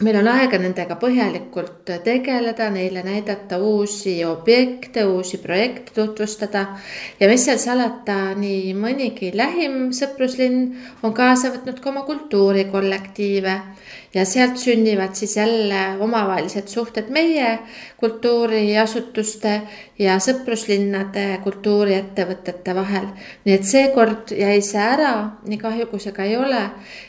meil 0.00 0.16
on 0.20 0.28
aega 0.32 0.58
nendega 0.60 0.96
põhjalikult 1.00 1.90
tegeleda, 2.04 2.70
neile 2.72 3.02
näidata 3.04 3.58
uusi 3.60 4.16
objekte, 4.24 5.04
uusi 5.04 5.38
projekte 5.38 5.92
tutvustada. 5.94 6.66
ja 7.20 7.28
mis 7.28 7.44
seal 7.44 7.58
salata, 7.58 8.34
nii 8.34 8.72
mõnigi 8.74 9.32
lähim 9.36 9.90
sõpruslinn 9.96 10.72
on 11.02 11.14
kaasa 11.14 11.52
võtnud 11.52 11.80
ka 11.80 11.90
oma 11.92 12.06
kultuurikollektiive 12.08 13.56
ja 14.14 14.24
sealt 14.24 14.58
sünnivad 14.58 15.14
siis 15.14 15.36
jälle 15.36 15.80
omavahelised 16.00 16.68
suhted 16.68 17.10
meie 17.14 17.58
kultuuriasutuste 18.00 19.60
ja 19.98 20.16
sõpruslinnade 20.18 21.38
kultuuriettevõtete 21.44 22.74
vahel. 22.74 23.06
nii 23.44 23.54
et 23.54 23.64
seekord 23.64 24.34
jäi 24.34 24.58
see 24.62 24.82
ära, 24.82 25.14
nii 25.46 25.58
kahju 25.58 25.86
kui 25.92 26.02
see 26.02 26.16
ka 26.16 26.26
ei 26.26 26.36
ole 26.36 26.64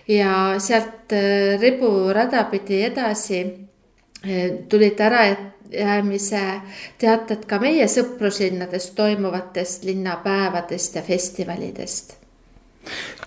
ja 0.08 0.36
sealt 0.60 1.14
äh, 1.18 1.58
riburada 1.62 2.44
pidi 2.54 2.84
edasi 2.86 3.42
äh, 3.42 4.62
tulid 4.70 5.02
ärajäämise 5.02 6.46
teated 7.02 7.46
ka 7.50 7.60
meie 7.60 7.88
sõpruslinnades 7.90 8.92
toimuvatest 8.96 9.90
linnapäevadest 9.90 10.96
ja 10.96 11.02
festivalidest 11.02 12.21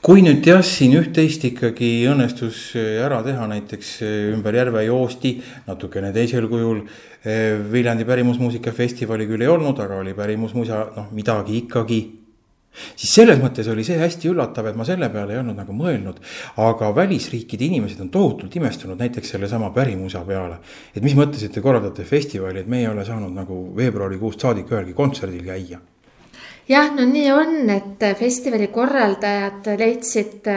kui 0.05 0.21
nüüd 0.21 0.45
jah, 0.45 0.61
siin 0.61 0.93
üht-teist 0.99 1.47
ikkagi 1.49 2.05
õnnestus 2.13 2.75
eh, 2.77 2.99
ära 3.01 3.23
teha, 3.25 3.47
näiteks 3.49 3.93
eh, 4.05 4.17
ümber 4.35 4.57
järve 4.59 4.83
joosti 4.85 5.39
natukene 5.65 6.11
teisel 6.13 6.45
kujul. 6.51 6.83
Eh, 7.25 7.55
Viljandi 7.73 8.05
pärimusmuusika 8.05 8.75
festivali 8.77 9.25
küll 9.31 9.47
ei 9.47 9.49
olnud, 9.49 9.81
aga 9.81 10.03
oli 10.03 10.13
pärimusmuusa, 10.17 10.83
noh 10.99 11.09
midagi 11.17 11.57
ikkagi. 11.63 12.03
siis 12.75 13.15
selles 13.15 13.39
mõttes 13.39 13.69
oli 13.71 13.85
see 13.87 13.97
hästi 13.97 14.29
üllatav, 14.29 14.67
et 14.67 14.77
ma 14.77 14.85
selle 14.85 15.09
peale 15.09 15.33
ei 15.33 15.41
olnud 15.41 15.57
nagu 15.57 15.73
mõelnud. 15.73 16.21
aga 16.57 16.93
välisriikide 16.97 17.65
inimesed 17.71 18.01
on 18.05 18.11
tohutult 18.11 18.57
imestunud 18.61 19.01
näiteks 19.01 19.31
sellesama 19.37 19.71
pärimuusa 19.71 20.25
peale. 20.29 20.59
et 20.95 21.03
mis 21.03 21.17
mõttes, 21.17 21.45
et 21.45 21.53
te 21.53 21.65
korraldate 21.65 22.05
festivali, 22.05 22.61
et 22.61 22.69
me 22.69 22.83
ei 22.83 22.89
ole 22.89 23.05
saanud 23.05 23.33
nagu 23.33 23.73
veebruarikuust 23.77 24.41
saadik 24.41 24.69
ühelgi 24.69 24.93
kontserdil 24.93 25.49
käia 25.49 25.81
jah, 26.69 26.91
no 26.97 27.07
nii 27.09 27.31
on, 27.33 27.71
et 27.71 28.05
festivali 28.19 28.69
korraldajad 28.73 29.71
leidsid 29.79 30.51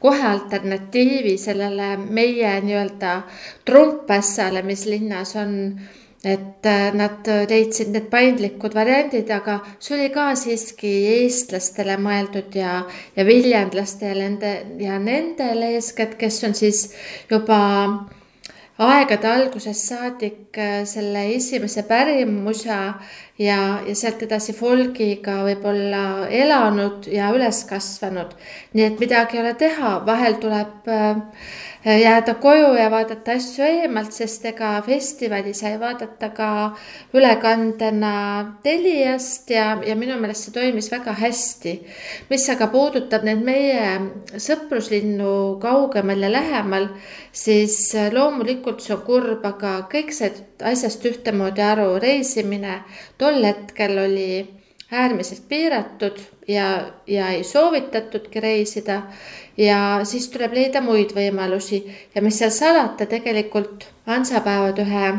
kohe 0.00 0.26
alternatiivi 0.32 1.36
sellele 1.38 1.96
meie 2.00 2.52
nii-öelda 2.64 3.16
trumpässale, 3.64 4.62
mis 4.62 4.86
linnas 4.86 5.36
on. 5.36 5.56
Et 6.20 6.66
äh, 6.68 6.90
nad 6.92 7.24
leidsid 7.48 7.94
need 7.94 8.10
paindlikud 8.12 8.74
variandid, 8.76 9.30
aga 9.32 9.54
see 9.80 9.94
oli 9.96 10.08
ka 10.12 10.26
siiski 10.36 10.90
eestlastele 11.14 11.96
mõeldud 11.96 12.58
ja, 12.60 12.74
ja 13.16 13.24
viljandlastele 13.24 14.26
nende 14.26 14.50
ja 14.84 14.98
nendele 15.00 15.70
eeskätt, 15.78 16.18
kes 16.20 16.42
on 16.44 16.52
siis 16.58 16.82
juba 17.32 17.56
aegade 18.80 19.28
algusest 19.28 19.90
saadik 19.90 20.56
äh, 20.58 20.84
selle 20.88 21.26
esimese 21.34 21.82
pärimusa 21.88 22.78
ja, 23.38 23.58
ja 23.86 23.94
sealt 23.96 24.22
edasi 24.24 24.54
folgiga 24.56 25.40
võib-olla 25.44 26.04
elanud 26.42 27.08
ja 27.12 27.28
üles 27.36 27.64
kasvanud. 27.68 28.32
nii 28.72 28.86
et 28.86 29.02
midagi 29.02 29.36
ei 29.36 29.44
ole 29.44 29.54
teha, 29.60 29.98
vahel 30.06 30.38
tuleb 30.40 30.88
äh, 30.88 31.20
jääda 31.84 32.34
koju 32.34 32.74
ja 32.74 32.90
vaadata 32.90 33.32
asju 33.32 33.64
eemalt, 33.64 34.12
sest 34.12 34.44
ega 34.50 34.72
festivali 34.84 35.54
sai 35.56 35.78
vaadata 35.80 36.28
ka 36.36 36.48
ülekandena 37.16 38.12
Teliast 38.62 39.50
ja, 39.50 39.78
ja 39.86 39.96
minu 39.96 40.18
meelest 40.20 40.48
see 40.48 40.52
toimis 40.52 40.90
väga 40.92 41.14
hästi. 41.16 41.74
mis 42.30 42.48
aga 42.52 42.66
puudutab 42.68 43.24
nüüd 43.24 43.40
meie 43.44 44.36
sõpruslinnu 44.36 45.58
kaugemal 45.62 46.20
ja 46.20 46.32
lähemal, 46.32 46.88
siis 47.32 47.94
loomulikult 48.12 48.84
see 48.84 48.94
on 48.94 49.04
kurb, 49.06 49.44
aga 49.44 49.88
kõik 49.90 50.12
said 50.12 50.44
asjast 50.60 51.04
ühtemoodi 51.08 51.64
aru, 51.64 51.94
reisimine 52.02 52.82
tol 53.18 53.40
hetkel 53.44 53.98
oli 54.04 54.59
äärmiselt 54.92 55.48
piiratud 55.48 56.18
ja, 56.48 56.92
ja 57.06 57.28
ei 57.28 57.44
soovitatudki 57.44 58.40
reisida. 58.40 59.02
ja 59.56 60.00
siis 60.04 60.28
tuleb 60.28 60.52
leida 60.52 60.80
muid 60.80 61.12
võimalusi 61.14 61.82
ja 62.14 62.22
mis 62.22 62.38
seal 62.38 62.50
salata, 62.50 63.06
tegelikult 63.06 63.86
Hansapäevad 64.06 64.78
ühe 64.82 65.12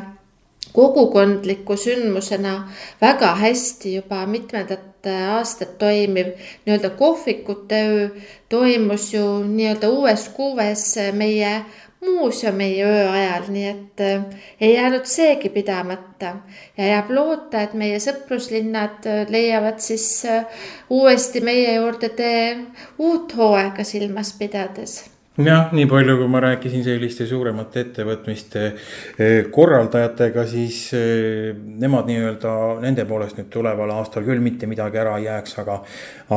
kogukondliku 0.73 1.77
sündmusena 1.77 2.71
väga 3.01 3.35
hästi 3.35 3.95
juba 3.95 4.25
mitmendat 4.25 5.07
aastat 5.07 5.77
toimiv 5.77 6.27
nii-öelda 6.65 6.89
kohvikute 6.89 7.81
öö 7.87 8.09
toimus 8.49 9.13
ju 9.13 9.43
nii-öelda 9.43 9.89
uues 9.89 10.29
kuues 10.29 10.95
meie 11.13 11.65
muuseumi 12.01 12.83
öö 12.83 13.11
ajal, 13.11 13.43
nii 13.47 13.67
et 13.67 14.01
äh, 14.01 14.25
ei 14.61 14.73
jäänud 14.73 15.05
seegi 15.05 15.49
pidamata 15.49 16.35
ja 16.77 16.87
jääb 16.87 17.09
loota, 17.13 17.61
et 17.61 17.73
meie 17.77 17.99
sõpruslinnad 18.01 19.05
äh, 19.05 19.23
leiavad 19.29 19.79
siis 19.83 20.25
äh, 20.25 20.45
uuesti 20.89 21.41
meie 21.45 21.75
juurde 21.75 22.09
tee 22.09 22.57
uut 22.97 23.35
hooaega 23.37 23.85
silmas 23.85 24.33
pidades 24.39 25.03
jah, 25.41 25.69
nii 25.73 25.85
palju, 25.89 26.15
kui 26.17 26.29
ma 26.29 26.41
rääkisin 26.43 26.83
selliste 26.85 27.25
suuremate 27.25 27.85
ettevõtmiste 27.85 28.63
korraldajatega, 29.53 30.43
siis 30.45 30.81
nemad 31.81 32.09
nii-öelda 32.09 32.55
nende 32.83 33.05
poolest 33.09 33.39
nüüd 33.39 33.47
tuleval 33.53 33.93
aastal 33.95 34.25
küll 34.27 34.43
mitte 34.43 34.69
midagi 34.69 35.01
ära 35.01 35.15
ei 35.17 35.29
jääks, 35.29 35.55
aga. 35.63 35.77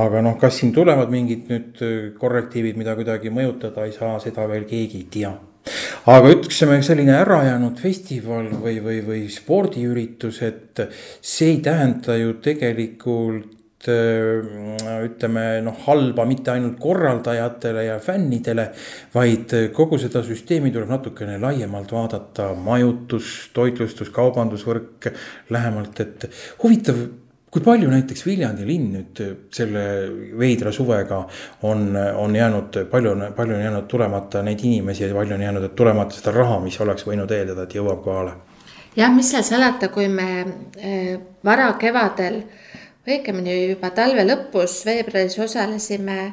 aga 0.00 0.22
noh, 0.24 0.38
kas 0.40 0.60
siin 0.60 0.72
tulevad 0.72 1.10
mingid 1.12 1.50
nüüd 1.50 1.82
korrektiivid, 2.20 2.78
mida 2.80 2.94
kuidagi 2.96 3.34
mõjutada 3.34 3.88
ei 3.88 3.92
saa, 3.96 4.14
seda 4.22 4.46
veel 4.48 4.64
keegi 4.70 5.02
ei 5.02 5.10
tea 5.18 5.34
aga 6.10 6.30
ütleksime 6.34 6.80
selline 6.84 7.16
ärajäänud 7.22 7.80
festival 7.80 8.50
või, 8.60 8.78
või, 8.84 9.00
või 9.06 9.24
spordiüritus, 9.32 10.42
et 10.44 10.84
see 11.24 11.54
ei 11.54 11.60
tähenda 11.64 12.16
ju 12.20 12.36
tegelikult 12.44 13.88
äh, 13.88 15.00
ütleme 15.04 15.46
noh, 15.64 15.80
halba 15.86 16.28
mitte 16.28 16.52
ainult 16.54 16.78
korraldajatele 16.82 17.88
ja 17.88 17.98
fännidele, 18.04 18.70
vaid 19.14 19.56
kogu 19.76 19.98
seda 20.02 20.24
süsteemi 20.26 20.72
tuleb 20.74 20.92
natukene 20.92 21.40
laiemalt 21.42 21.92
vaadata, 21.96 22.52
majutus, 22.54 23.50
toitlustus, 23.56 24.12
kaubandusvõrk 24.14 25.12
lähemalt, 25.54 26.00
et 26.04 26.28
huvitav 26.62 27.04
kui 27.54 27.62
palju 27.62 27.86
näiteks 27.86 28.24
Viljandi 28.26 28.64
linn 28.66 28.88
nüüd 28.96 29.20
selle 29.54 29.82
veidra 30.40 30.72
suvega 30.74 31.20
on, 31.68 31.84
on 31.94 32.34
jäänud, 32.34 32.80
palju 32.90 33.12
on, 33.12 33.22
palju 33.36 33.54
on 33.54 33.62
jäänud 33.62 33.86
tulemata 33.90 34.42
neid 34.42 34.64
inimesi 34.66 35.04
ja 35.04 35.14
palju 35.14 35.36
on 35.36 35.44
jäänud 35.46 35.68
tulemata 35.78 36.18
seda 36.18 36.34
raha, 36.34 36.58
mis 36.64 36.80
oleks 36.82 37.06
võinud 37.06 37.30
eeldada, 37.30 37.68
et 37.68 37.76
jõuab 37.78 38.02
kohale? 38.02 38.34
jah, 38.96 39.14
mis 39.14 39.30
seal 39.30 39.46
salata, 39.46 39.88
kui 39.94 40.08
me 40.10 40.28
äh, 40.42 41.14
varakevadel, 41.46 42.42
õigemini 43.06 43.54
juba 43.68 43.92
talve 43.94 44.26
lõpus, 44.26 44.80
veebruaris 44.88 45.38
osalesime 45.46 46.32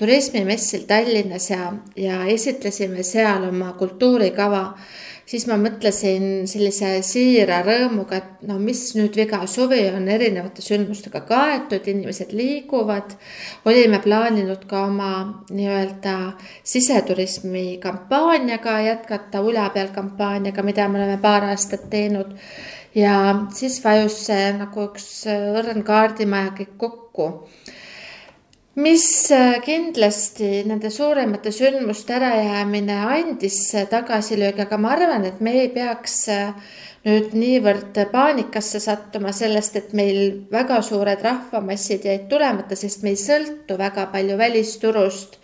turismimessil 0.00 0.88
Tallinnas 0.88 1.50
ja, 1.50 1.68
ja 2.00 2.24
esitlesime 2.32 3.04
seal 3.04 3.44
oma 3.50 3.74
kultuurikava 3.76 4.70
siis 5.32 5.46
ma 5.48 5.56
mõtlesin 5.56 6.44
sellise 6.50 6.90
siira 7.06 7.62
rõõmuga, 7.64 8.18
et 8.20 8.42
no 8.48 8.58
mis 8.60 8.82
nüüd 8.98 9.16
viga, 9.16 9.40
suvi 9.48 9.80
on 9.88 10.04
erinevate 10.12 10.64
sündmustega 10.64 11.22
kaetud, 11.28 11.88
inimesed 11.88 12.34
liiguvad. 12.36 13.14
olime 13.64 14.02
plaaninud 14.04 14.66
ka 14.68 14.84
oma 14.90 15.12
nii-öelda 15.48 16.16
siseturismi 16.74 17.78
kampaaniaga 17.80 18.76
jätkata, 18.88 19.40
ula 19.40 19.70
peal 19.72 19.88
kampaaniaga, 19.94 20.62
mida 20.68 20.88
me 20.88 21.00
oleme 21.00 21.18
paar 21.22 21.48
aastat 21.48 21.88
teinud. 21.90 22.36
ja 22.94 23.16
siis 23.56 23.80
vajus 23.84 24.18
see 24.26 24.52
nagu 24.58 24.88
üks 24.90 25.08
õrn 25.32 25.80
kaardimaja 25.82 26.52
kõik 26.58 26.76
kokku 26.76 27.28
mis 28.74 29.30
äh, 29.30 29.60
kindlasti 29.64 30.62
nende 30.64 30.90
suuremate 30.90 31.52
sündmuste 31.52 32.14
ärajäämine 32.16 32.96
andis 33.04 33.74
äh, 33.74 33.88
tagasilöögi, 33.88 34.64
aga 34.64 34.78
ma 34.80 34.94
arvan, 34.96 35.26
et 35.28 35.40
me 35.40 35.52
ei 35.60 35.68
peaks 35.74 36.16
äh, 36.32 36.54
nüüd 37.04 37.34
niivõrd 37.36 37.98
paanikasse 38.12 38.80
sattuma 38.80 39.32
sellest, 39.36 39.76
et 39.76 39.92
meil 39.92 40.46
väga 40.52 40.78
suured 40.86 41.20
rahvamassid 41.20 42.06
jäid 42.08 42.28
tulemata, 42.30 42.78
sest 42.78 43.02
me 43.02 43.12
ei 43.12 43.20
sõltu 43.20 43.76
väga 43.78 44.06
palju 44.12 44.38
välisturust. 44.38 45.36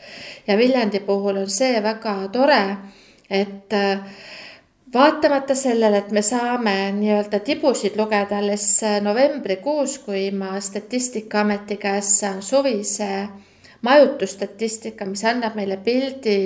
ja 0.46 0.56
Viljandi 0.56 1.00
puhul 1.04 1.42
on 1.42 1.50
see 1.50 1.82
väga 1.82 2.14
tore, 2.32 2.62
et 3.28 3.74
vaatamata 4.94 5.54
sellele, 5.54 5.98
et 5.98 6.10
me 6.10 6.22
saame 6.22 6.76
nii-öelda 6.96 7.40
tibusid 7.44 7.96
lugeda 7.96 8.38
alles 8.38 8.80
novembrikuus, 9.04 9.98
kui 10.06 10.30
ma 10.30 10.60
Statistikaameti 10.60 11.76
käest 11.76 12.20
saan 12.20 12.42
suvise 12.42 13.28
majutusstatistika, 13.82 15.06
mis 15.06 15.22
annab 15.28 15.54
meile 15.54 15.76
pildi 15.84 16.38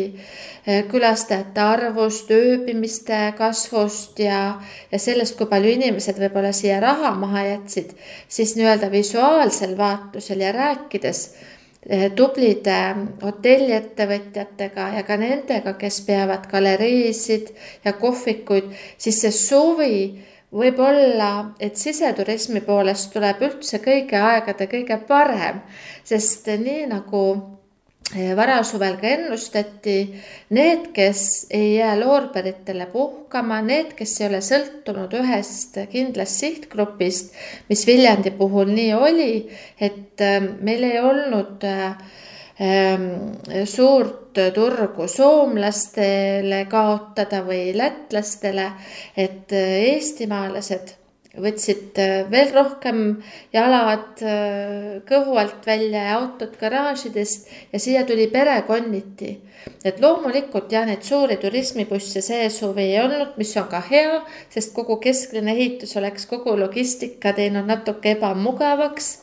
eh, 0.66 0.83
külastajate 0.90 1.62
arvust, 1.64 2.31
ööbimiste 2.31 3.20
kasvust 3.38 4.20
ja, 4.20 4.42
ja 4.92 5.00
sellest, 5.00 5.38
kui 5.38 5.48
palju 5.48 5.72
inimesed 5.78 6.20
võib-olla 6.20 6.52
siia 6.57 6.81
raha 6.83 7.14
maha 7.16 7.46
jätsid, 7.46 7.96
siis 8.28 8.52
nii-öelda 8.59 8.90
visuaalsel 8.92 9.78
vaatlusel 9.78 10.44
ja 10.44 10.52
rääkides 10.52 11.24
tublide 12.16 12.81
hotelliettevõtjatega 13.23 14.88
ja 14.97 15.03
ka 15.07 15.16
nendega, 15.18 15.73
kes 15.79 16.03
peavad 16.07 16.47
galeriisid 16.51 17.51
ja 17.85 17.92
kohvikuid, 17.99 18.71
siis 18.99 19.18
see 19.25 19.33
suvi 19.35 19.97
võib 20.53 20.79
olla, 20.79 21.55
et 21.61 21.81
siseturismi 21.81 22.61
poolest 22.62 23.11
tuleb 23.14 23.42
üldse 23.42 23.83
kõigi 23.83 24.21
aegade 24.21 24.68
kõige 24.71 25.01
parem, 25.09 25.64
sest 26.07 26.47
nii 26.62 26.87
nagu 26.92 27.25
Eh, 27.33 27.62
varasuvel 28.37 28.98
ka 29.01 29.09
ennustati, 29.09 29.96
need, 30.53 30.90
kes 30.92 31.46
ei 31.51 31.75
jää 31.79 31.94
loorberitele 32.01 32.87
puhkama, 32.92 33.61
need, 33.64 33.94
kes 33.96 34.20
ei 34.20 34.29
ole 34.29 34.40
sõltunud 34.44 35.14
ühest 35.16 35.79
kindlast 35.92 36.44
sihtgrupist, 36.44 37.33
mis 37.70 37.87
Viljandi 37.88 38.35
puhul 38.37 38.72
nii 38.75 38.92
oli, 38.94 39.33
et 39.81 40.20
ähm, 40.20 40.53
meil 40.61 40.85
ei 40.90 41.01
olnud 41.01 41.64
ähm, 41.64 43.07
suurt 43.64 44.20
turgu 44.55 45.09
soomlastele 45.09 46.64
kaotada 46.70 47.42
või 47.44 47.70
lätlastele, 47.77 48.70
et 49.16 49.53
eestimaalased 49.53 51.01
võtsid 51.40 51.97
äh, 52.01 52.27
veel 52.31 52.51
rohkem 52.53 52.99
jalad 53.55 54.21
äh, 54.21 55.01
kõhu 55.09 55.38
alt 55.40 55.64
välja 55.66 56.05
ja 56.11 56.18
autod 56.18 56.59
garaažidest 56.61 57.49
ja 57.73 57.81
siia 57.81 58.05
tuli 58.05 58.27
perekonniti. 58.29 59.38
et 59.85 60.01
loomulikult 60.01 60.73
jah, 60.73 60.87
neid 60.87 61.03
suuri 61.07 61.37
turismibusse 61.37 62.21
see 62.23 62.51
suvi 62.51 62.83
ei 62.83 63.01
olnud, 63.01 63.37
mis 63.38 63.57
on 63.57 63.68
ka 63.71 63.81
hea, 63.81 64.21
sest 64.51 64.75
kogu 64.75 64.99
kesklinna 65.01 65.55
ehitus 65.55 65.97
oleks 65.97 66.27
kogu 66.27 66.57
logistika 66.59 67.33
teinud 67.33 67.66
natuke 67.66 68.16
ebamugavaks 68.16 69.21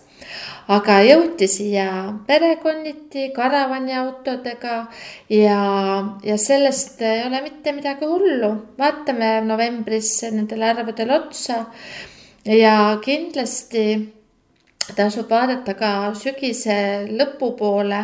aga 0.69 0.99
jõuti 1.01 1.47
siia 1.49 1.87
perekonniti 2.27 3.29
karavaniautodega 3.33 4.75
ja, 5.33 5.61
ja 6.23 6.37
sellest 6.37 7.01
ei 7.01 7.23
ole 7.25 7.41
mitte 7.41 7.73
midagi 7.73 8.05
hullu. 8.05 8.51
vaatame 8.77 9.39
novembris 9.45 10.11
nendele 10.31 10.69
arvudele 10.69 11.15
otsa 11.15 11.65
ja 12.45 12.97
kindlasti 13.01 14.18
tasub 14.97 15.29
vaadata 15.29 15.73
ka 15.77 15.89
sügise 16.17 16.75
lõpupoole 17.11 18.03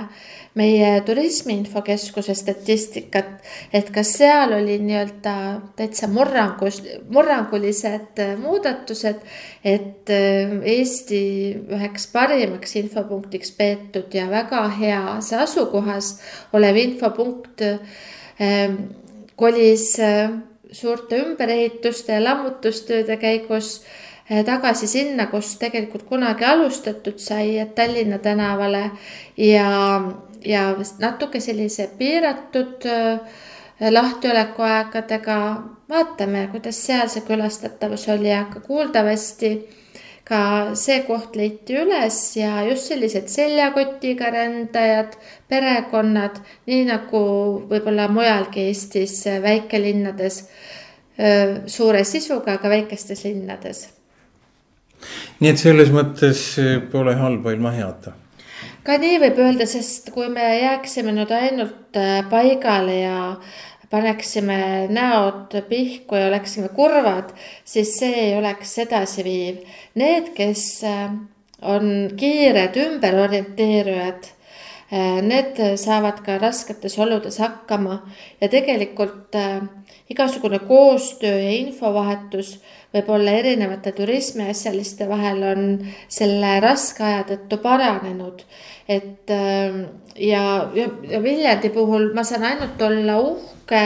meie 0.55 1.01
turismiinfokeskuse 1.03 2.33
statistikat, 2.35 3.41
et 3.75 3.89
kas 3.91 4.13
seal 4.21 4.53
oli 4.55 4.77
nii-öelda 4.79 5.33
täitsa 5.75 6.07
murrangus, 6.07 6.79
murrangulised 7.11 8.21
muudatused, 8.39 9.19
et 9.67 10.13
äh, 10.15 10.55
Eesti 10.75 11.21
üheks 11.75 12.07
parimaks 12.13 12.77
infopunktiks 12.79 13.51
peetud 13.57 14.15
ja 14.15 14.29
väga 14.31 14.63
heas 14.79 15.33
asukohas 15.35 16.15
olev 16.55 16.79
infopunkt 16.79 17.65
ähm, 17.67 18.79
kolis 19.35 19.91
äh, 19.99 20.31
suurte 20.71 21.19
ümberehituste 21.19 22.15
ja 22.15 22.23
lammutustööde 22.23 23.19
käigus 23.19 23.81
äh, 23.81 24.04
tagasi 24.45 24.87
sinna, 24.87 25.27
kus 25.27 25.55
tegelikult 25.61 26.03
kunagi 26.09 26.45
alustatud 26.45 27.19
sai, 27.21 27.59
et 27.59 27.75
Tallinna 27.75 28.17
tänavale 28.17 28.91
ja 29.37 30.01
ja 30.45 30.75
natuke 30.99 31.39
sellise 31.39 31.89
piiratud 31.97 32.85
äh, 32.85 33.19
lahtiolekuaegadega. 33.91 35.63
vaatame, 35.89 36.47
kuidas 36.51 36.77
seal 36.85 37.09
see 37.13 37.21
külastatavus 37.21 38.07
oli, 38.09 38.31
aga 38.33 38.59
kuuldavasti 38.59 39.49
ka 40.25 40.39
see 40.73 41.03
koht 41.05 41.35
leiti 41.37 41.75
üles 41.77 42.17
ja 42.39 42.63
just 42.65 42.89
sellised 42.89 43.27
seljakotiga 43.29 44.31
rändajad, 44.33 45.13
perekonnad, 45.49 46.39
nii 46.65 46.87
nagu 46.89 47.21
võib-olla 47.69 48.07
mujalgi 48.09 48.65
Eestis 48.71 49.19
väikelinnades, 49.41 50.39
äh, 51.19 51.61
suure 51.67 52.03
sisuga, 52.03 52.57
aga 52.57 52.73
väikestes 52.77 53.23
linnades. 53.29 53.85
Nii 55.39 55.49
et 55.51 55.61
selles 55.61 55.91
mõttes 55.93 56.45
pole 56.91 57.15
halba 57.19 57.55
ilma 57.55 57.73
heata 57.75 58.15
ka 58.85 58.99
nii 59.01 59.17
võib 59.23 59.39
öelda, 59.41 59.65
sest 59.69 60.11
kui 60.13 60.27
me 60.29 60.45
jääksime 60.59 61.13
nüüd 61.15 61.31
ainult 61.33 61.97
äh, 61.97 62.19
paigale 62.29 62.99
ja 63.01 63.19
paneksime 63.89 64.59
näod 64.93 65.55
pihku 65.69 66.17
ja 66.19 66.29
oleksime 66.29 66.69
kurvad, 66.75 67.31
siis 67.65 67.95
see 67.99 68.13
ei 68.27 68.35
oleks 68.37 68.77
edasiviiv. 68.85 69.63
Need, 69.97 70.33
kes 70.37 70.65
äh, 70.85 71.09
on 71.65 71.91
kiired 72.17 72.77
ümberorienteerujad, 72.77 74.31
need 75.25 75.57
saavad 75.81 76.19
ka 76.21 76.35
rasketes 76.37 76.93
oludes 77.01 77.39
hakkama 77.41 77.95
ja 78.37 78.49
tegelikult 78.53 79.33
igasugune 80.13 80.59
koostöö 80.67 81.39
ja 81.41 81.55
infovahetus 81.55 82.59
võib-olla 82.95 83.35
erinevate 83.41 83.91
turismiasjaliste 83.95 85.09
vahel 85.09 85.43
on 85.43 85.67
selle 86.07 86.55
raske 86.63 87.03
aja 87.03 87.25
tõttu 87.27 87.59
paranenud. 87.63 88.45
et 88.87 89.31
ähm, 89.33 89.85
ja, 90.15 90.69
ja, 90.75 90.87
ja 91.09 91.23
Viljandi 91.23 91.69
puhul 91.73 92.11
ma 92.15 92.23
saan 92.23 92.45
ainult 92.45 92.81
olla 92.81 93.17
uhke 93.19 93.81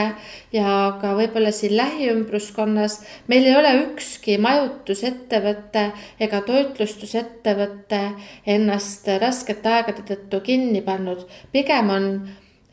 ja 0.54 0.74
ka 1.02 1.14
võib-olla 1.18 1.54
siin 1.56 1.78
lähiümbruskonnas 1.78 3.00
meil 3.32 3.48
ei 3.48 3.56
ole 3.56 3.72
ükski 3.86 4.38
majutusettevõte 4.42 5.86
ega 6.20 6.42
toitlustusettevõte 6.46 8.02
ennast 8.46 9.08
raskete 9.22 9.74
aegade 9.78 10.06
tõttu 10.12 10.44
kinni 10.46 10.84
pannud. 10.86 11.26
pigem 11.52 11.90
on 11.96 12.12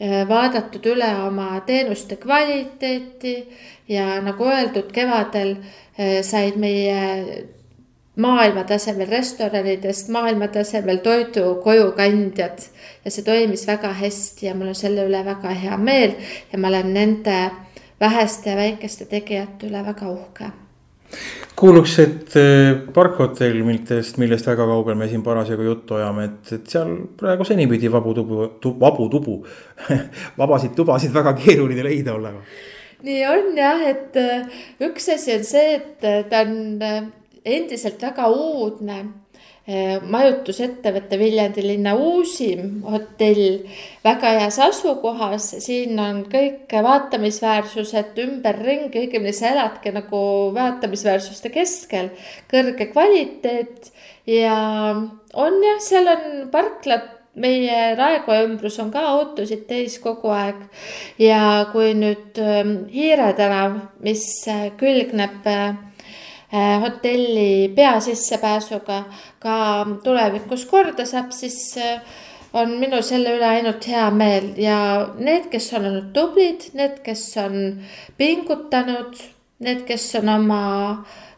äh, 0.01 0.27
vaadatud 0.29 0.91
üle 0.93 1.13
oma 1.25 1.61
teenuste 1.67 2.19
kvaliteeti 2.21 3.37
ja 3.89 4.21
nagu 4.21 4.45
öeldud, 4.51 4.91
kevadel 4.93 5.57
said 5.97 6.59
meie 6.61 7.47
maailmatasemel 8.17 9.09
restoranidest 9.09 10.09
maailmatasemel 10.09 10.97
toidu 11.05 11.55
kojukandjad. 11.65 12.59
Ja 13.05 13.11
see 13.11 13.25
toimis 13.25 13.67
väga 13.69 13.93
hästi 13.93 14.47
ja 14.47 14.55
mul 14.55 14.73
on 14.73 14.79
selle 14.79 15.07
üle 15.09 15.23
väga 15.25 15.53
hea 15.55 15.77
meel. 15.77 16.15
Ja 16.53 16.59
ma 16.59 16.69
olen 16.73 16.95
nende 16.95 17.41
väheste 18.01 18.57
väikeste 18.57 19.09
tegijate 19.11 19.69
üle 19.69 19.85
väga 19.85 20.09
uhke. 20.11 20.53
Kuuluks, 21.57 21.99
et 22.03 22.35
äh, 22.37 22.73
parkhotell, 22.93 23.63
millest, 23.65 24.19
millest 24.21 24.49
väga 24.49 24.67
kaugel 24.67 24.97
me 24.99 25.07
siin 25.09 25.23
parasjagu 25.25 25.65
juttu 25.65 25.95
ajame, 25.97 26.25
et, 26.25 26.51
et 26.53 26.73
seal 26.73 26.91
praegu 27.17 27.47
senipidi 27.47 27.89
vabu 27.93 28.13
tubu 28.17 28.49
tu,, 28.61 28.75
vabu 28.81 29.07
tubu 29.09 29.37
vabasid 30.41 30.75
tubasid 30.77 31.15
väga 31.15 31.33
keeruline 31.39 31.87
leida 31.87 32.17
olevat 32.19 32.75
nii 33.05 33.21
on 33.29 33.53
jah, 33.59 33.85
et 33.91 34.17
äh, 34.21 34.49
üks 34.87 35.11
asi 35.13 35.37
on 35.37 35.47
see, 35.47 35.77
et 35.79 36.05
äh, 36.07 36.25
ta 36.31 36.43
on 36.47 36.83
äh, 36.83 37.05
endiselt 37.45 38.03
väga 38.03 38.31
uudne 38.33 39.05
majutusettevõte 39.67 41.17
Viljandi 41.19 41.65
linna 41.65 41.97
uusim 41.99 42.85
hotell 42.87 43.65
väga 44.05 44.31
heas 44.37 44.61
asukohas, 44.63 45.49
siin 45.65 45.99
on 45.99 46.21
kõik 46.31 46.71
vaatamisväärsused 46.71 48.21
ümberringi, 48.23 49.03
õigemini 49.03 49.35
sa 49.35 49.51
eladki 49.57 49.91
nagu 49.91 50.21
vaatamisväärsuste 50.55 51.51
keskel, 51.51 52.13
kõrge 52.47 52.87
kvaliteet. 52.93 53.91
Ja 54.31 54.55
on 55.35 55.59
jah, 55.67 55.83
seal 55.83 56.15
on 56.15 56.47
parklad 56.55 57.16
meie 57.37 57.95
Raekoja 57.97 58.45
ümbrus 58.47 58.79
on 58.81 58.91
ka 58.93 59.03
autosid 59.13 59.67
täis 59.69 59.99
kogu 60.03 60.33
aeg. 60.33 60.63
ja 61.19 61.67
kui 61.73 61.93
nüüd 61.95 62.39
ähm, 62.41 62.87
Hiire 62.93 63.33
tänav, 63.37 63.79
mis 64.01 64.25
äh, 64.49 64.71
külgneb 64.81 65.47
äh, 65.47 65.77
äh, 66.53 66.81
hotelli 66.83 67.73
peasissepääsuga 67.77 69.05
ka 69.39 69.59
tulevikus 70.05 70.67
korda 70.67 71.07
saab, 71.07 71.33
siis 71.33 71.77
on 72.57 72.79
minul 72.81 73.05
selle 73.05 73.37
üle 73.37 73.47
ainult 73.59 73.85
hea 73.89 74.09
meel 74.11 74.55
ja 74.61 74.79
need, 75.19 75.51
kes 75.53 75.73
on 75.77 75.91
olnud 75.91 76.13
tublid, 76.17 76.71
need, 76.79 77.01
kes 77.05 77.29
on 77.43 77.57
pingutanud, 78.17 79.17
need, 79.61 79.85
kes 79.89 80.09
on 80.23 80.33
oma 80.39 80.63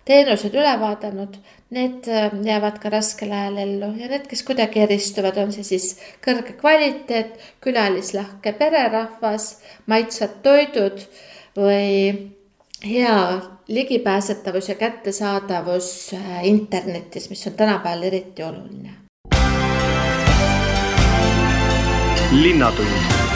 teenused 0.09 0.55
üle 0.55 0.75
vaadanud, 0.81 1.37
need 1.71 2.09
äh, 2.09 2.31
jäävad 2.45 2.79
ka 2.81 2.91
raskel 2.91 3.33
ajal 3.33 3.59
ellu 3.65 3.93
ja 4.01 4.09
need, 4.09 4.27
kes 4.31 4.43
kuidagi 4.43 4.81
eristuvad, 4.87 5.37
on 5.43 5.53
see 5.53 5.67
siis 5.67 5.91
kõrge 6.25 6.57
kvaliteet, 6.61 7.37
külalislahke 7.65 8.55
pererahvas, 8.57 9.51
maitsvad 9.87 10.41
toidud 10.43 11.05
või 11.59 12.33
hea 12.85 13.19
ligipääsetavus 13.69 14.69
ja 14.73 14.79
kättesaadavus 14.81 16.15
äh, 16.17 16.45
internetis, 16.49 17.31
mis 17.31 17.47
on 17.47 17.59
tänapäeval 17.61 18.09
eriti 18.13 18.43
oluline. 18.43 18.95
linnatund 22.29 23.28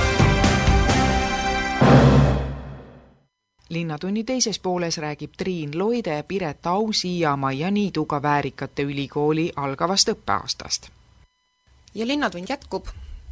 linnatunni 3.73 4.25
teises 4.25 4.59
pooles 4.59 4.99
räägib 4.99 5.33
Triin 5.37 5.79
Loide 5.79 6.25
Piret 6.29 6.67
Ausi 6.67 7.21
ja 7.21 7.37
Maia 7.37 7.71
Niiduga 7.71 8.23
Väärikate 8.23 8.83
Ülikooli 8.83 9.53
algavast 9.57 10.09
õppeaastast. 10.09 10.89
ja 11.95 12.07
Linnatund 12.07 12.47
jätkub. 12.49 12.87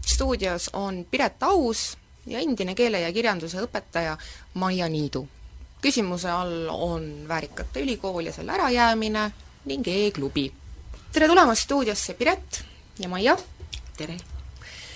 stuudios 0.06 0.70
on 0.72 1.06
Piret 1.10 1.42
Aus 1.42 1.98
ja 2.26 2.38
endine 2.38 2.74
keele 2.74 3.00
ja 3.00 3.12
kirjanduse 3.12 3.60
õpetaja 3.60 4.16
Maia 4.54 4.88
Niidu. 4.88 5.28
küsimuse 5.82 6.30
all 6.30 6.68
on 6.68 7.28
Väärikate 7.28 7.80
Ülikool 7.80 8.26
ja 8.26 8.32
selle 8.32 8.52
ärajäämine 8.52 9.30
ning 9.64 9.88
E-klubi. 9.88 10.52
tere 11.12 11.28
tulemast 11.28 11.62
stuudiosse, 11.62 12.14
Piret 12.14 12.64
ja 12.98 13.08
Maia! 13.08 13.36
tere! 13.96 14.16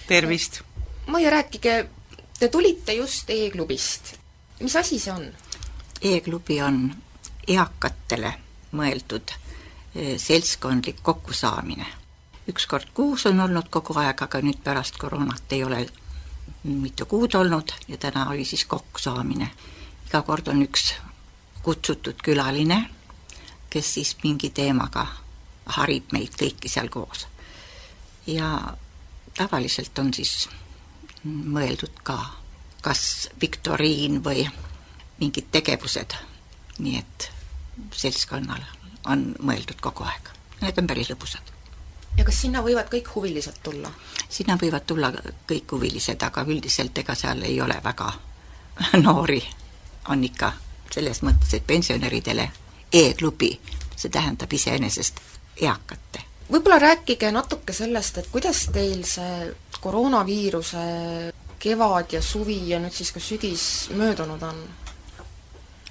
tervist! 0.09 0.61
Maia, 1.07 1.31
rääkige, 1.31 1.87
te 2.39 2.49
tulite 2.49 2.93
just 2.93 3.31
E-klubist 3.31 4.24
mis 4.65 4.77
asi 4.77 4.99
see 4.99 5.13
on? 5.13 5.27
E-klubi 6.03 6.61
on 6.63 6.89
eakatele 7.49 8.33
mõeldud 8.73 9.35
eh, 9.95 10.17
seltskondlik 10.19 11.03
kokkusaamine. 11.03 11.87
üks 12.49 12.67
kord 12.67 12.91
kuus 12.95 13.27
on 13.27 13.41
olnud 13.41 13.69
kogu 13.71 13.97
aeg, 14.01 14.23
aga 14.23 14.41
nüüd 14.45 14.61
pärast 14.65 14.97
koroonat 15.01 15.53
ei 15.53 15.65
ole 15.65 15.87
mitu 16.65 17.07
kuud 17.07 17.35
olnud 17.35 17.73
ja 17.89 17.97
täna 17.97 18.29
oli 18.31 18.45
siis 18.45 18.65
kokkusaamine. 18.65 19.51
iga 20.07 20.23
kord 20.23 20.49
on 20.49 20.63
üks 20.63 20.95
kutsutud 21.63 22.21
külaline, 22.23 22.91
kes 23.71 23.95
siis 23.95 24.17
mingi 24.23 24.51
teemaga 24.51 25.07
harib 25.65 26.13
meid 26.13 26.37
kõiki 26.41 26.69
seal 26.69 26.89
koos. 26.89 27.27
ja 28.27 28.77
tavaliselt 29.37 29.99
on 29.99 30.15
siis 30.15 30.49
mõeldud 31.25 32.01
ka 32.03 32.19
kas 32.85 33.31
viktoriin 33.41 34.21
või 34.25 34.45
mingid 35.21 35.49
tegevused. 35.51 36.15
nii 36.79 36.99
et 36.99 37.31
seltskonnal 37.95 38.63
on 39.07 39.29
mõeldud 39.41 39.79
kogu 39.81 40.05
aeg, 40.05 40.31
need 40.61 40.79
on 40.79 40.89
päris 40.91 41.11
lõbusad. 41.13 41.53
ja 42.19 42.25
kas 42.25 42.41
sinna 42.43 42.63
võivad 42.63 42.91
kõik 42.93 43.09
huvilised 43.15 43.63
tulla? 43.63 43.91
sinna 44.29 44.59
võivad 44.61 44.87
tulla 44.87 45.13
kõik 45.49 45.73
huvilised, 45.73 46.23
aga 46.23 46.45
üldiselt 46.49 46.99
ega 46.99 47.15
seal 47.15 47.43
ei 47.43 47.61
ole 47.61 47.79
väga 47.85 48.13
noori, 49.07 49.43
on 50.09 50.25
ikka 50.25 50.53
selles 50.91 51.23
mõttes, 51.23 51.55
et 51.55 51.67
pensionäridele 51.67 52.51
e-klubi, 52.93 53.55
see 53.97 54.11
tähendab 54.11 54.53
iseenesest 54.53 55.21
eakate. 55.57 56.27
võib-olla 56.51 56.79
rääkige 56.79 57.33
natuke 57.33 57.73
sellest, 57.73 58.19
et 58.19 58.29
kuidas 58.31 58.67
teil 58.73 59.07
see 59.09 59.55
koroonaviiruse 59.81 60.85
kevad 61.59 62.13
ja 62.13 62.23
suvi 62.23 62.59
ja 62.69 62.81
nüüd 62.81 62.93
siis 62.93 63.13
ka 63.13 63.21
sügis 63.21 63.91
möödunud 63.95 64.43
on? 64.43 64.63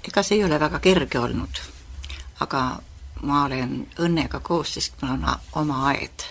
ega 0.04 0.22
see 0.22 0.38
ei 0.38 0.44
ole 0.44 0.60
väga 0.60 0.80
kerge 0.84 1.18
olnud, 1.18 1.60
aga 2.44 2.62
ma 3.22 3.44
olen 3.44 3.86
õnnega 4.04 4.40
koos, 4.44 4.74
sest 4.74 5.00
mul 5.02 5.14
on 5.16 5.26
oma 5.60 5.86
aed 5.92 6.26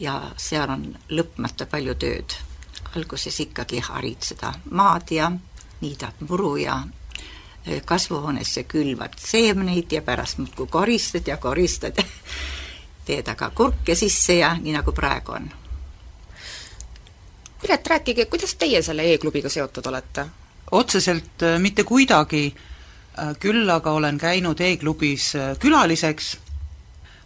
ja 0.00 0.20
seal 0.36 0.70
on 0.70 0.86
lõpmata 1.10 1.66
palju 1.70 1.94
tööd. 1.94 2.34
alguses 2.96 3.40
ikkagi 3.40 3.78
harid 3.78 4.24
seda 4.26 4.52
maad 4.70 5.10
ja 5.14 5.30
niidad 5.80 6.24
muru 6.28 6.56
ja 6.56 6.80
kasvuhoonesse 7.84 8.64
külvad 8.64 9.14
seemneid 9.18 9.92
ja 9.92 10.02
pärast 10.02 10.38
muudkui 10.38 10.66
koristad 10.66 11.28
ja 11.28 11.36
koristad 11.36 12.00
teed 13.06 13.28
aga 13.28 13.50
kurke 13.50 13.94
sisse 13.94 14.34
ja 14.34 14.54
nii, 14.56 14.72
nagu 14.72 14.92
praegu 14.92 15.32
on. 15.32 15.50
Piret, 17.62 17.86
rääkige, 17.86 18.24
kuidas 18.24 18.54
teie 18.54 18.82
selle 18.82 19.04
e-klubiga 19.12 19.48
seotud 19.48 19.86
olete? 19.86 20.26
otseselt 20.70 21.42
äh, 21.42 21.58
mitte 21.58 21.84
kuidagi, 21.84 22.54
äh, 23.18 23.34
küll 23.40 23.70
aga 23.70 23.90
olen 23.92 24.18
käinud 24.18 24.60
e-klubis 24.60 25.34
äh, 25.36 25.58
külaliseks 25.58 26.36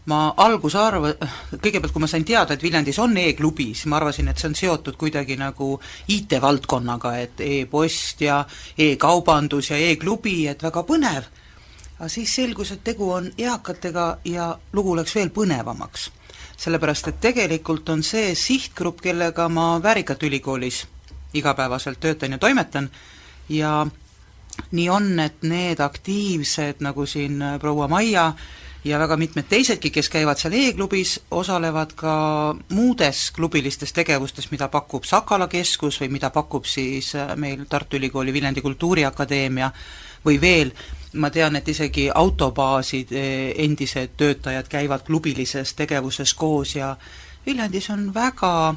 ma 0.06 0.34
alguses 0.36 0.80
arva-, 0.80 1.14
kõigepealt 1.64 1.92
kui 1.92 2.04
ma 2.04 2.08
sain 2.10 2.24
teada, 2.24 2.54
et 2.54 2.62
Viljandis 2.62 2.98
on 3.02 3.16
e-klubi, 3.20 3.70
siis 3.72 3.88
ma 3.90 4.00
arvasin, 4.00 4.28
et 4.28 4.40
see 4.40 4.50
on 4.50 4.58
seotud 4.58 4.98
kuidagi 5.00 5.36
nagu 5.40 5.74
IT-valdkonnaga, 6.12 7.14
et 7.24 7.40
e-post 7.44 8.24
ja 8.24 8.42
e-kaubandus 8.78 9.70
ja 9.72 9.80
e-klubi, 9.80 10.44
et 10.50 10.62
väga 10.62 10.84
põnev. 10.88 11.30
aga 11.98 12.08
siis 12.08 12.34
selgus, 12.34 12.72
et 12.72 12.84
tegu 12.84 13.10
on 13.12 13.30
eakatega 13.38 14.18
ja 14.24 14.50
lugu 14.72 14.96
läks 14.96 15.14
veel 15.14 15.30
põnevamaks. 15.30 16.10
Sellepärast, 16.56 17.08
et 17.08 17.20
tegelikult 17.20 17.88
on 17.88 18.02
see 18.02 18.34
sihtgrupp, 18.38 19.00
kellega 19.02 19.48
ma 19.48 19.78
Väärikat 19.82 20.22
ülikoolis 20.22 20.84
igapäevaselt 21.34 22.00
töötan 22.00 22.32
ja 22.32 22.38
toimetan, 22.38 22.90
ja 23.48 23.86
nii 24.70 24.88
on, 24.88 25.18
et 25.20 25.42
need 25.42 25.80
aktiivsed, 25.82 26.84
nagu 26.84 27.06
siin 27.06 27.42
proua 27.60 27.88
Maia 27.88 28.32
ja 28.84 28.98
väga 28.98 29.16
mitmed 29.16 29.48
teisedki, 29.48 29.90
kes 29.90 30.10
käivad 30.12 30.38
seal 30.38 30.54
E-klubis, 30.58 31.16
osalevad 31.30 31.94
ka 31.96 32.14
muudes 32.76 33.30
klubilistes 33.34 33.92
tegevustes, 33.96 34.50
mida 34.52 34.68
pakub 34.68 35.06
Sakala 35.08 35.48
keskus 35.48 36.00
või 36.02 36.10
mida 36.18 36.30
pakub 36.30 36.68
siis 36.68 37.14
äh, 37.16 37.32
meil 37.36 37.64
Tartu 37.68 37.96
Ülikooli 37.96 38.32
Viljandi 38.32 38.62
Kultuuriakadeemia 38.64 39.70
või 40.26 40.40
veel, 40.40 40.74
ma 41.14 41.30
tean, 41.30 41.56
et 41.56 41.68
isegi 41.68 42.08
autobaasid 42.14 43.12
äh, 43.12 43.52
endised 43.64 44.16
töötajad 44.16 44.68
käivad 44.68 45.06
klubilises 45.06 45.74
tegevuses 45.74 46.34
koos 46.34 46.76
ja 46.76 46.96
Viljandis 47.46 47.90
on 47.90 48.14
väga 48.14 48.74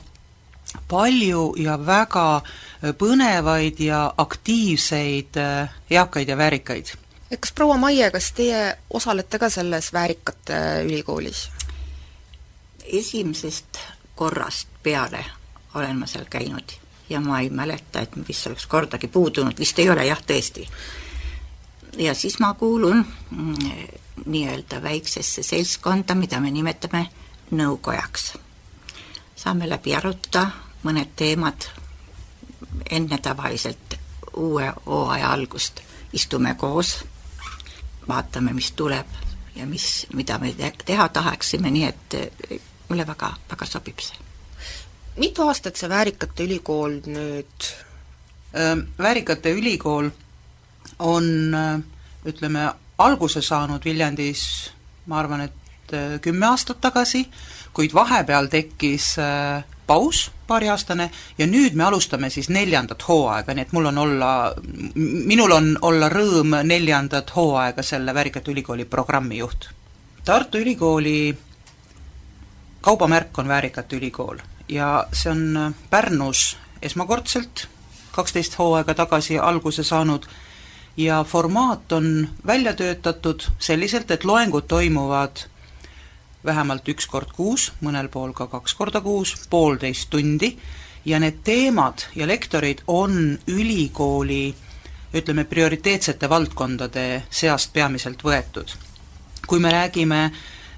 palju 0.87 1.53
ja 1.57 1.77
väga 1.85 2.27
äh, 2.35 2.93
põnevaid 2.97 3.79
ja 3.79 4.13
aktiivseid 4.17 5.39
eakaid 5.89 6.29
ja 6.29 6.37
väärikaid 6.37 6.95
kas 7.27 7.51
proua 7.51 7.77
Maie, 7.77 8.11
kas 8.11 8.31
teie 8.31 8.77
osalete 8.89 9.39
ka 9.39 9.49
selles 9.49 9.93
Väärikate 9.93 10.83
ülikoolis? 10.85 11.49
esimesest 12.87 13.79
korrast 14.15 14.67
peale 14.83 15.25
olen 15.75 15.97
ma 15.97 16.07
seal 16.07 16.25
käinud 16.29 16.71
ja 17.09 17.19
ma 17.21 17.39
ei 17.39 17.49
mäleta, 17.49 18.01
et 18.01 18.15
vist 18.27 18.47
oleks 18.47 18.65
kordagi 18.67 19.07
puudunud, 19.07 19.59
vist 19.59 19.79
ei 19.79 19.89
ole 19.89 20.05
jah, 20.05 20.19
tõesti. 20.27 20.65
Ja 21.97 22.13
siis 22.13 22.39
ma 22.39 22.53
kuulun 22.53 23.05
mm, 23.31 23.55
nii-öelda 24.25 24.81
väiksesse 24.83 25.43
seltskonda, 25.43 26.15
mida 26.15 26.39
me 26.39 26.51
nimetame 26.51 27.07
nõukojaks. 27.51 28.33
saame 29.35 29.69
läbi 29.69 29.95
arutada 29.95 30.51
mõned 30.83 31.13
teemad 31.15 31.69
enne 32.89 33.17
tavaliselt 33.17 33.97
uue 34.33 34.73
hooaja 34.85 35.31
algust 35.31 35.81
istume 36.13 36.55
koos 36.55 37.05
vaatame, 38.07 38.53
mis 38.53 38.71
tuleb 38.71 39.07
ja 39.55 39.65
mis, 39.65 40.07
mida 40.13 40.37
me 40.37 40.53
teha 40.85 41.09
tahaksime, 41.09 41.71
nii 41.71 41.83
et 41.83 42.13
eh, 42.13 42.61
mulle 42.89 43.07
väga, 43.07 43.33
väga 43.49 43.65
sobib 43.65 43.99
see. 43.99 44.17
mitu 45.17 45.47
aastat 45.47 45.75
see 45.75 45.89
Väärikate 45.89 46.43
Ülikool 46.43 47.01
nüüd 47.05 47.71
Väärikate 48.97 49.51
Ülikool 49.51 50.09
on 50.99 51.27
ütleme, 52.25 52.69
alguse 52.97 53.41
saanud 53.41 53.85
Viljandis 53.85 54.43
ma 55.07 55.19
arvan, 55.19 55.47
et 55.47 55.95
kümme 56.21 56.49
aastat 56.49 56.81
tagasi, 56.83 57.23
kuid 57.73 57.93
vahepeal 57.95 58.49
tekkis 58.51 59.15
paus 59.87 60.27
paariaastane 60.47 61.09
ja 61.37 61.47
nüüd 61.47 61.75
me 61.79 61.85
alustame 61.87 62.29
siis 62.29 62.49
neljandat 62.51 63.03
hooaega, 63.07 63.53
nii 63.55 63.67
et 63.67 63.73
mul 63.75 63.87
on 63.91 63.97
olla, 64.03 64.31
minul 64.95 65.53
on 65.55 65.69
olla 65.87 66.09
rõõm 66.11 66.57
neljandat 66.67 67.31
hooaega 67.35 67.83
selle 67.83 68.13
Väärikate 68.13 68.51
Ülikooli 68.51 68.85
programmijuht. 68.85 69.69
Tartu 70.25 70.59
Ülikooli 70.59 71.37
kaubamärk 72.81 73.39
on 73.39 73.47
Väärikate 73.47 73.95
Ülikool 73.95 74.43
ja 74.69 75.07
see 75.13 75.31
on 75.31 75.75
Pärnus 75.89 76.57
esmakordselt 76.81 77.67
kaksteist 78.11 78.57
hooaega 78.59 78.93
tagasi 78.93 79.39
alguse 79.39 79.83
saanud 79.83 80.27
ja 80.97 81.23
formaat 81.23 81.91
on 81.91 82.29
välja 82.47 82.73
töötatud 82.73 83.43
selliselt, 83.59 84.11
et 84.11 84.23
loengud 84.23 84.67
toimuvad 84.67 85.45
vähemalt 86.45 86.87
üks 86.89 87.07
kord 87.07 87.31
kuus, 87.35 87.71
mõnel 87.81 88.07
pool 88.09 88.33
ka 88.33 88.47
kaks 88.47 88.73
korda 88.73 89.01
kuus, 89.01 89.35
poolteist 89.49 90.09
tundi, 90.09 90.55
ja 91.05 91.19
need 91.19 91.43
teemad 91.43 92.07
ja 92.15 92.27
lektorid 92.27 92.83
on 92.87 93.37
ülikooli 93.47 94.55
ütleme, 95.13 95.43
prioriteetsete 95.43 96.29
valdkondade 96.29 97.23
seast 97.29 97.73
peamiselt 97.73 98.23
võetud. 98.23 98.75
kui 99.47 99.59
me 99.59 99.69
räägime 99.71 100.23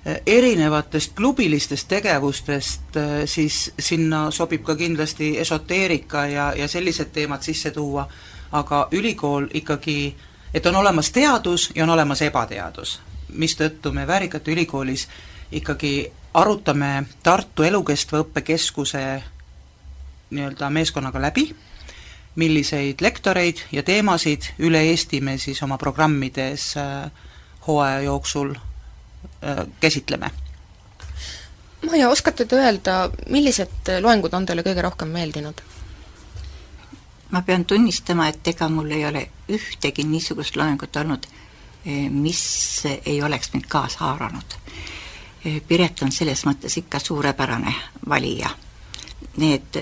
eh, 0.05 0.21
erinevatest 0.25 1.15
klubilistest 1.15 1.87
tegevustest, 1.87 2.95
eh, 2.95 3.25
siis 3.25 3.71
sinna 3.79 4.31
sobib 4.31 4.63
ka 4.63 4.75
kindlasti 4.75 5.37
esoteerika 5.39 6.25
ja, 6.25 6.53
ja 6.55 6.67
sellised 6.67 7.09
teemad 7.13 7.41
sisse 7.41 7.71
tuua, 7.71 8.07
aga 8.51 8.87
ülikool 8.91 9.47
ikkagi, 9.53 10.15
et 10.53 10.65
on 10.65 10.75
olemas 10.75 11.11
teadus 11.11 11.69
ja 11.75 11.83
on 11.83 11.89
olemas 11.89 12.21
ebateadus, 12.21 12.99
mistõttu 13.29 13.91
me 13.91 14.07
Väärikate 14.07 14.51
Ülikoolis 14.51 15.07
ikkagi 15.51 16.11
arutame 16.33 17.03
Tartu 17.23 17.63
Elukestva 17.63 18.23
Õppekeskuse 18.23 19.03
nii-öelda 20.29 20.69
meeskonnaga 20.69 21.21
läbi, 21.21 21.49
milliseid 22.35 23.01
lektoreid 23.01 23.65
ja 23.71 23.83
teemasid 23.83 24.51
üle 24.59 24.81
Eesti 24.91 25.21
me 25.21 25.37
siis 25.37 25.63
oma 25.63 25.77
programmides 25.77 26.75
äh, 26.77 27.09
hooaja 27.67 28.01
jooksul 28.01 28.53
äh, 28.55 29.65
käsitleme. 29.79 30.31
Maia, 31.89 32.09
oskate 32.09 32.45
te 32.45 32.55
öelda, 32.59 33.09
millised 33.29 33.89
loengud 34.01 34.33
on 34.33 34.45
teile 34.45 34.63
kõige 34.67 34.83
rohkem 34.83 35.11
meeldinud? 35.15 35.61
Ma 37.31 37.41
pean 37.41 37.65
tunnistama, 37.65 38.27
et 38.27 38.47
ega 38.47 38.69
mul 38.69 38.91
ei 38.91 39.05
ole 39.05 39.29
ühtegi 39.49 40.03
niisugust 40.03 40.55
loengut 40.55 40.95
olnud, 40.95 41.27
eh, 41.85 42.09
mis 42.09 42.83
ei 43.05 43.21
oleks 43.21 43.53
mind 43.53 43.65
kaasa 43.69 43.99
haaranud 43.99 44.59
Eh, 45.45 45.61
Piret 45.67 46.01
on 46.03 46.11
selles 46.11 46.41
mõttes 46.43 46.75
ikka 46.81 46.99
suurepärane 46.99 47.73
valija. 48.09 48.49
Need 49.39 49.77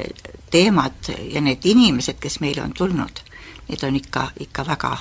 teemad 0.51 1.10
ja 1.33 1.41
need 1.41 1.65
inimesed, 1.65 2.19
kes 2.21 2.39
meile 2.39 2.62
on 2.62 2.73
tulnud, 2.77 3.23
need 3.69 3.83
on 3.83 3.95
ikka, 3.97 4.27
ikka 4.39 4.65
väga 4.67 4.91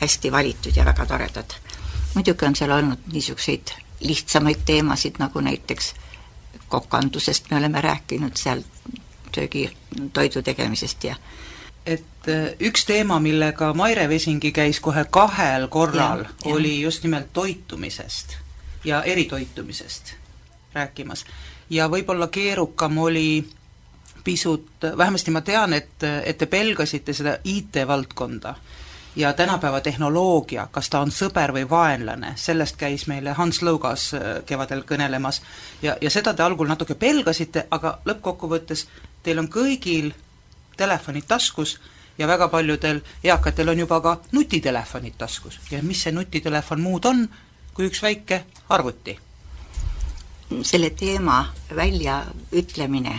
hästi 0.00 0.32
valitud 0.32 0.76
ja 0.76 0.84
väga 0.84 1.06
toredad. 1.06 1.54
muidugi 2.14 2.46
on 2.46 2.56
seal 2.56 2.70
olnud 2.70 2.98
niisuguseid 3.12 3.70
lihtsamaid 4.00 4.60
teemasid, 4.64 5.14
nagu 5.18 5.40
näiteks 5.40 5.94
kokandusest 6.68 7.50
me 7.50 7.56
oleme 7.56 7.80
rääkinud 7.80 8.36
seal, 8.36 8.62
söögi, 9.34 9.70
toidu 10.12 10.42
tegemisest 10.42 11.04
ja 11.04 11.16
et 11.86 12.28
eh, 12.28 12.54
üks 12.60 12.86
teema, 12.88 13.18
millega 13.20 13.72
Maire 13.74 14.08
Vesingi 14.08 14.52
käis 14.52 14.80
kohe 14.80 15.04
kahel 15.10 15.68
korral, 15.68 16.24
oli 16.44 16.80
just 16.80 17.02
nimelt 17.02 17.32
toitumisest 17.32 18.38
ja 18.84 19.02
eritoitumisest 19.02 20.14
rääkimas. 20.74 21.24
ja 21.70 21.88
võib-olla 21.88 22.28
keerukam 22.28 22.98
oli 22.98 23.44
pisut, 24.24 24.68
vähemasti 24.96 25.30
ma 25.30 25.40
tean, 25.40 25.72
et, 25.72 26.02
et 26.24 26.38
te 26.38 26.46
pelgasite 26.46 27.12
seda 27.12 27.38
IT-valdkonda. 27.44 28.54
ja 29.16 29.32
tänapäeva 29.32 29.80
tehnoloogia, 29.80 30.68
kas 30.70 30.88
ta 30.90 31.00
on 31.00 31.10
sõber 31.10 31.52
või 31.54 31.68
vaenlane, 31.70 32.32
sellest 32.36 32.76
käis 32.76 33.06
meile 33.06 33.32
Hans 33.32 33.62
Lõugas 33.62 34.08
äh, 34.14 34.22
kevadel 34.46 34.82
kõnelemas 34.82 35.42
ja, 35.82 35.96
ja 36.00 36.10
seda 36.10 36.34
te 36.34 36.42
algul 36.42 36.66
natuke 36.66 36.94
pelgasite, 36.94 37.66
aga 37.70 37.98
lõppkokkuvõttes 38.04 38.88
teil 39.22 39.38
on 39.38 39.48
kõigil 39.48 40.10
telefonid 40.76 41.26
taskus 41.28 41.78
ja 42.18 42.26
väga 42.26 42.48
paljudel 42.48 43.00
eakatel 43.24 43.68
on 43.68 43.78
juba 43.78 44.00
ka 44.00 44.16
nutitelefonid 44.32 45.18
taskus 45.18 45.60
ja 45.70 45.82
mis 45.82 46.02
see 46.02 46.12
nutitelefon 46.12 46.80
muud 46.80 47.04
on, 47.04 47.28
kui 47.74 47.86
üks 47.90 48.02
väike 48.02 48.44
arvuti. 48.68 49.18
selle 50.62 50.90
teema 50.90 51.52
väljaütlemine 51.76 53.18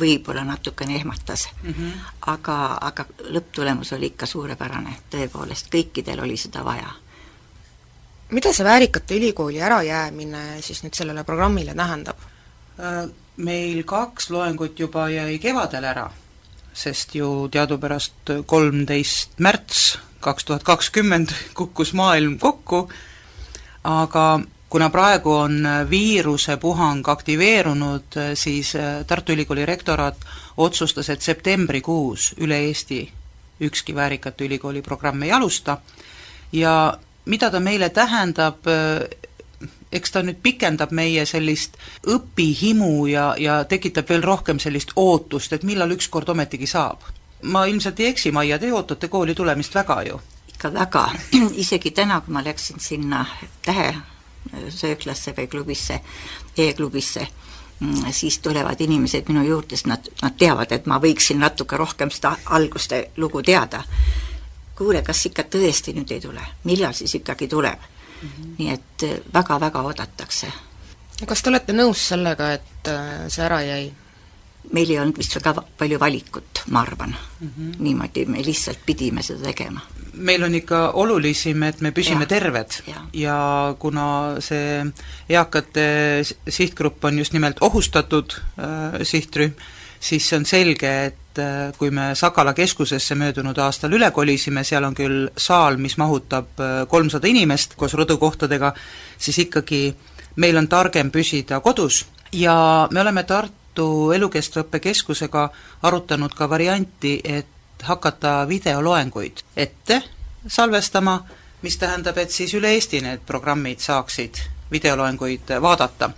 võib-olla 0.00 0.44
natukene 0.44 0.96
ehmatas 0.96 1.48
mm, 1.62 1.72
-hmm. 1.72 1.92
aga, 2.26 2.78
aga 2.80 3.04
lõpptulemus 3.20 3.92
oli 3.92 4.06
ikka 4.06 4.26
suurepärane, 4.26 4.96
tõepoolest, 5.10 5.70
kõikidel 5.72 6.20
oli 6.22 6.36
seda 6.36 6.64
vaja. 6.64 6.90
mida 8.30 8.52
see 8.52 8.64
Väärikate 8.64 9.16
Ülikooli 9.16 9.62
ärajäämine 9.62 10.62
siis 10.62 10.82
nüüd 10.82 10.94
sellele 10.94 11.24
programmile 11.24 11.74
tähendab? 11.74 12.16
Äh, 12.80 13.08
meil 13.36 13.82
kaks 13.84 14.30
loengut 14.30 14.78
juba 14.78 15.08
jäi 15.08 15.38
kevadel 15.38 15.84
ära, 15.84 16.10
sest 16.76 17.14
ju 17.16 17.48
teadupärast 17.48 18.34
kolmteist 18.46 19.38
märts 19.40 19.96
kaks 20.20 20.44
tuhat 20.44 20.62
kakskümmend 20.66 21.32
kukkus 21.54 21.92
maailm 21.94 22.38
kokku, 22.38 22.88
aga 23.84 24.40
kuna 24.68 24.90
praegu 24.90 25.32
on 25.32 25.68
viirusepuhang 25.90 27.08
aktiveerunud, 27.08 28.18
siis 28.34 28.74
äh, 28.76 29.04
Tartu 29.06 29.32
Ülikooli 29.32 29.66
rektoraat 29.66 30.26
otsustas, 30.56 31.08
et 31.08 31.22
septembrikuus 31.22 32.34
üle 32.42 32.58
Eesti 32.66 33.00
ükski 33.60 33.94
Väärikate 33.94 34.44
Ülikooli 34.44 34.82
programm 34.82 35.22
ei 35.22 35.32
alusta. 35.32 35.78
Ja 36.52 36.98
mida 37.24 37.50
ta 37.50 37.60
meile 37.60 37.88
tähendab, 37.88 38.66
äh, 38.66 39.06
eks 39.92 40.10
ta 40.12 40.22
nüüd 40.22 40.40
pikendab 40.42 40.90
meie 40.90 41.26
sellist 41.26 41.76
õpihimu 42.06 43.06
ja, 43.10 43.34
ja 43.38 43.60
tekitab 43.64 44.08
veel 44.08 44.22
rohkem 44.22 44.58
sellist 44.58 44.92
ootust, 44.96 45.52
et 45.52 45.62
millal 45.62 45.94
ükskord 45.94 46.28
ometigi 46.28 46.66
saab. 46.66 47.00
ma 47.42 47.66
ilmselt 47.66 48.00
ei 48.00 48.06
eksi, 48.06 48.32
Maia, 48.32 48.58
te 48.58 48.72
ootate 48.72 49.08
kooli 49.08 49.34
tulemist 49.34 49.74
väga 49.74 50.02
ju? 50.02 50.20
ikka 50.48 50.72
väga, 50.72 51.08
isegi 51.62 51.90
täna, 51.90 52.20
kui 52.20 52.32
ma 52.32 52.44
läksin 52.44 52.80
sinna 52.80 53.26
Tähe 53.62 53.94
sööklasse 54.68 55.34
või 55.36 55.48
klubisse 55.50 55.94
e, 56.56 56.68
e-klubisse, 56.68 57.26
mm, 57.80 58.12
siis 58.12 58.38
tulevad 58.38 58.80
inimesed 58.80 59.28
minu 59.28 59.42
juurde, 59.46 59.76
sest 59.76 59.88
nad, 59.90 60.08
nad 60.22 60.36
teavad, 60.38 60.72
et 60.72 60.86
ma 60.86 61.00
võiksin 61.02 61.40
natuke 61.42 61.76
rohkem 61.76 62.10
seda 62.10 62.36
alguste 62.44 63.10
lugu 63.16 63.42
teada. 63.42 63.82
kuule, 64.76 65.02
kas 65.02 65.26
ikka 65.26 65.42
tõesti 65.42 65.94
nüüd 65.96 66.10
ei 66.12 66.20
tule, 66.20 66.42
millal 66.64 66.92
siis 66.92 67.14
ikkagi 67.14 67.48
tuleb. 67.48 67.80
Nii 68.58 68.70
et 68.72 69.04
väga-väga 69.34 69.82
oodatakse. 69.82 70.52
kas 71.26 71.42
te 71.42 71.50
olete 71.50 71.72
nõus 71.72 72.08
sellega, 72.08 72.52
et 72.52 72.88
äh, 72.88 73.28
see 73.28 73.44
ära 73.44 73.62
jäi? 73.62 73.92
meil 74.72 74.90
ei 74.90 74.98
olnud 74.98 75.18
vist 75.18 75.36
väga 75.36 75.62
palju 75.78 75.98
valikut, 76.02 76.64
ma 76.74 76.80
arvan 76.80 77.14
mm. 77.14 77.48
-hmm. 77.48 77.76
niimoodi 77.78 78.26
me 78.26 78.42
lihtsalt 78.42 78.80
pidime 78.86 79.22
seda 79.22 79.44
tegema 79.44 79.80
meil 80.16 80.42
on 80.42 80.54
ikka 80.54 80.90
olulisim, 80.90 81.62
et 81.62 81.80
me 81.80 81.92
püsime 81.92 82.24
ja. 82.24 82.30
terved 82.30 82.78
ja. 82.88 83.02
ja 83.12 83.38
kuna 83.78 84.06
see 84.44 84.84
eakate 85.28 85.86
sihtgrupp 86.48 87.04
on 87.04 87.18
just 87.18 87.32
nimelt 87.36 87.60
ohustatud 87.60 88.38
äh, 88.58 89.00
sihtrühm, 89.02 89.52
siis 90.06 90.28
see 90.28 90.38
on 90.38 90.46
selge, 90.46 90.90
et 91.10 91.40
äh, 91.42 91.72
kui 91.78 91.90
me 91.90 92.12
Sakala 92.14 92.54
keskusesse 92.54 93.14
möödunud 93.18 93.58
aastal 93.58 93.94
üle 93.96 94.10
kolisime, 94.14 94.64
seal 94.64 94.86
on 94.86 94.94
küll 94.94 95.26
saal, 95.36 95.80
mis 95.82 95.98
mahutab 95.98 96.60
äh, 96.62 96.76
kolmsada 96.88 97.28
inimest 97.30 97.74
koos 97.76 97.96
rõdukohtadega, 97.98 98.72
siis 99.18 99.42
ikkagi 99.46 99.82
meil 100.42 100.58
on 100.60 100.68
targem 100.68 101.10
püsida 101.10 101.60
kodus 101.64 102.04
ja 102.32 102.88
me 102.90 103.00
oleme 103.00 103.24
Tartu 103.24 104.12
Elukestva 104.12 104.66
Õppe 104.66 104.80
Keskusega 104.80 105.48
arutanud 105.82 106.34
ka 106.34 106.48
varianti, 106.50 107.18
et 107.24 107.82
hakata 107.82 108.44
videoloenguid 108.48 109.42
ette 109.56 110.02
salvestama, 110.46 111.20
mis 111.62 111.76
tähendab, 111.78 112.18
et 112.18 112.30
siis 112.30 112.54
üle 112.54 112.70
Eesti 112.76 113.00
need 113.02 113.24
programmid 113.26 113.82
saaksid 113.82 114.40
videoloenguid 114.70 115.56
vaadata. 115.62 116.10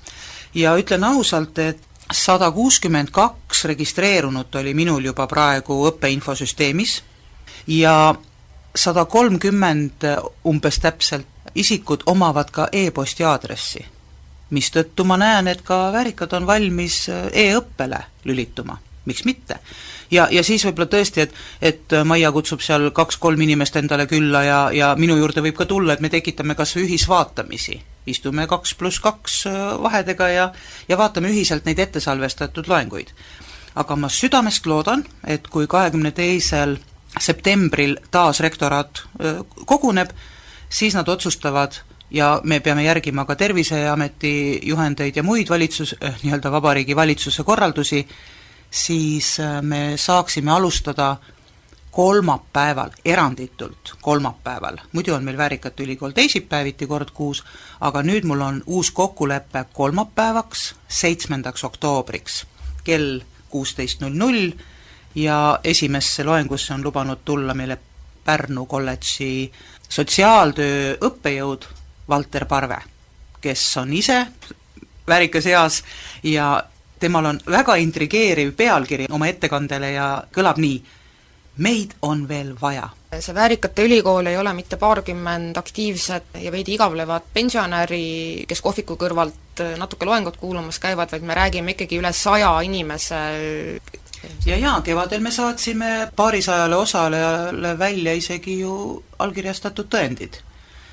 ja 0.54 0.76
ütlen 0.76 1.04
ausalt, 1.04 1.58
et 1.58 1.87
sada 2.12 2.50
kuuskümmend 2.50 3.10
kaks 3.12 3.64
registreerunut 3.64 4.54
oli 4.54 4.74
minul 4.74 5.04
juba 5.04 5.26
praegu 5.26 5.82
õppeinfosüsteemis 5.90 7.02
ja 7.66 8.14
sada 8.76 9.04
kolmkümmend 9.04 10.06
umbes 10.46 10.78
täpselt 10.78 11.26
isikud 11.54 12.02
omavad 12.06 12.50
ka 12.52 12.68
e-posti 12.72 13.24
aadressi, 13.24 13.84
mistõttu 14.50 15.04
ma 15.04 15.16
näen, 15.16 15.48
et 15.48 15.62
ka 15.62 15.88
väärikad 15.92 16.32
on 16.36 16.46
valmis 16.46 17.06
e-õppele 17.32 18.00
lülituma, 18.24 18.78
miks 19.04 19.24
mitte 19.24 19.58
ja, 20.10 20.28
ja 20.30 20.42
siis 20.44 20.64
võib-olla 20.66 20.88
tõesti, 20.92 21.26
et 21.26 21.34
et 21.62 21.96
Maia 22.04 22.32
kutsub 22.32 22.62
seal 22.64 22.90
kaks-kolm 22.94 23.40
inimest 23.44 23.76
endale 23.76 24.06
külla 24.06 24.42
ja, 24.44 24.58
ja 24.72 24.94
minu 24.96 25.16
juurde 25.16 25.42
võib 25.44 25.56
ka 25.56 25.66
tulla, 25.66 25.94
et 25.94 26.00
me 26.00 26.08
tekitame 26.12 26.54
kas 26.54 26.76
või 26.76 26.88
ühisvaatamisi. 26.88 27.80
Istume 28.08 28.46
kaks 28.46 28.74
pluss 28.74 29.00
kaks 29.00 29.46
äh, 29.46 29.58
vahedega 29.82 30.28
ja, 30.28 30.52
ja 30.88 30.98
vaatame 30.98 31.32
ühiselt 31.32 31.68
neid 31.68 31.78
ettesalvestatud 31.78 32.68
loenguid. 32.68 33.12
aga 33.78 33.96
ma 33.96 34.08
südamest 34.08 34.66
loodan, 34.66 35.04
et 35.26 35.46
kui 35.48 35.66
kahekümne 35.66 36.10
teisel 36.10 36.78
septembril 37.20 37.96
taas 38.10 38.40
rektoraat 38.40 39.04
äh, 39.20 39.44
koguneb, 39.66 40.10
siis 40.68 40.94
nad 40.94 41.08
otsustavad 41.08 41.80
ja 42.10 42.40
me 42.44 42.60
peame 42.60 42.84
järgima 42.84 43.24
ka 43.24 43.36
Terviseameti 43.36 44.60
juhendeid 44.62 45.16
ja 45.16 45.22
muid 45.22 45.48
valitsus, 45.50 45.94
äh, 46.04 46.14
nii-öelda 46.22 46.52
Vabariigi 46.52 46.96
Valitsuse 46.96 47.44
korraldusi, 47.44 48.06
siis 48.70 49.40
äh, 49.40 49.62
me 49.62 49.92
saaksime 49.96 50.52
alustada 50.52 51.16
kolmapäeval, 51.90 52.90
eranditult 53.04 53.94
kolmapäeval, 54.02 54.76
muidu 54.92 55.14
on 55.14 55.24
meil 55.24 55.36
Väärikate 55.38 55.82
Ülikool 55.82 56.10
teisipäeviti 56.10 56.86
kord 56.86 57.10
kuus, 57.14 57.44
aga 57.80 58.02
nüüd 58.02 58.24
mul 58.28 58.40
on 58.40 58.62
uus 58.66 58.90
kokkulepe 58.90 59.64
kolmapäevaks, 59.72 60.74
seitsmendaks 60.88 61.64
oktoobriks 61.64 62.44
kell 62.84 63.20
kuusteist 63.48 64.00
null 64.00 64.16
null 64.16 64.52
ja 65.14 65.58
esimesse 65.64 66.24
loengusse 66.24 66.74
on 66.74 66.84
lubanud 66.84 67.24
tulla 67.24 67.54
meile 67.54 67.78
Pärnu 68.24 68.66
kolledži 68.68 69.50
sotsiaaltöö 69.88 70.98
õppejõud 71.00 71.64
Valter 72.08 72.44
Parve, 72.44 72.76
kes 73.40 73.62
on 73.80 73.92
ise 73.92 74.26
väärikas 75.08 75.46
eas 75.46 75.82
ja 76.22 76.64
temal 77.00 77.24
on 77.24 77.40
väga 77.50 77.78
intrigeeriv 77.80 78.52
pealkiri 78.56 79.06
oma 79.10 79.28
ettekandele 79.30 79.92
ja 79.94 80.08
kõlab 80.34 80.60
nii, 80.60 80.82
meid 81.58 81.94
on 82.02 82.28
veel 82.28 82.54
vaja. 82.60 82.88
see 83.18 83.34
Väärikate 83.34 83.84
Ülikool 83.84 84.26
ei 84.26 84.36
ole 84.36 84.52
mitte 84.54 84.76
paarkümmend 84.76 85.56
aktiivset 85.56 86.36
ja 86.42 86.52
veidi 86.52 86.74
igavlevat 86.74 87.24
pensionäri, 87.34 88.44
kes 88.48 88.60
kohviku 88.60 88.98
kõrvalt 89.00 89.62
natuke 89.78 90.06
loengut 90.06 90.36
kuulamas 90.36 90.78
käivad, 90.78 91.10
vaid 91.12 91.24
me 91.24 91.34
räägime 91.34 91.74
ikkagi 91.74 91.98
üle 91.98 92.12
saja 92.12 92.52
inimese 92.62 93.22
ja 94.46 94.58
jaa, 94.58 94.80
kevadel 94.82 95.20
me 95.24 95.30
saatsime 95.30 96.10
paarisajale 96.16 96.76
osalejale 96.76 97.78
välja 97.78 98.12
isegi 98.12 98.60
ju 98.60 99.02
allkirjastatud 99.18 99.88
tõendid, 99.90 100.38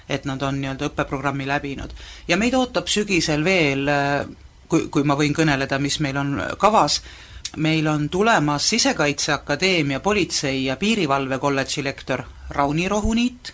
et 0.10 0.25
nad 0.25 0.41
on 0.41 0.62
nii-öelda 0.62 0.89
õppeprogrammi 0.89 1.47
läbinud. 1.47 1.93
ja 2.28 2.38
meid 2.38 2.54
ootab 2.54 2.88
sügisel 2.88 3.43
veel 3.43 3.89
kui, 4.67 4.88
kui 4.89 5.04
ma 5.04 5.17
võin 5.17 5.36
kõneleda, 5.36 5.80
mis 5.80 5.99
meil 5.99 6.17
on 6.17 6.36
kavas, 6.58 7.01
meil 7.57 7.87
on 7.87 8.09
tulemas 8.09 8.69
Sisekaitseakadeemia 8.69 9.99
politsei- 9.99 10.65
ja 10.65 10.75
piirivalvekolledži 10.75 11.83
lektor 11.83 12.23
Rauni 12.49 12.89
Rohuniit, 12.89 13.53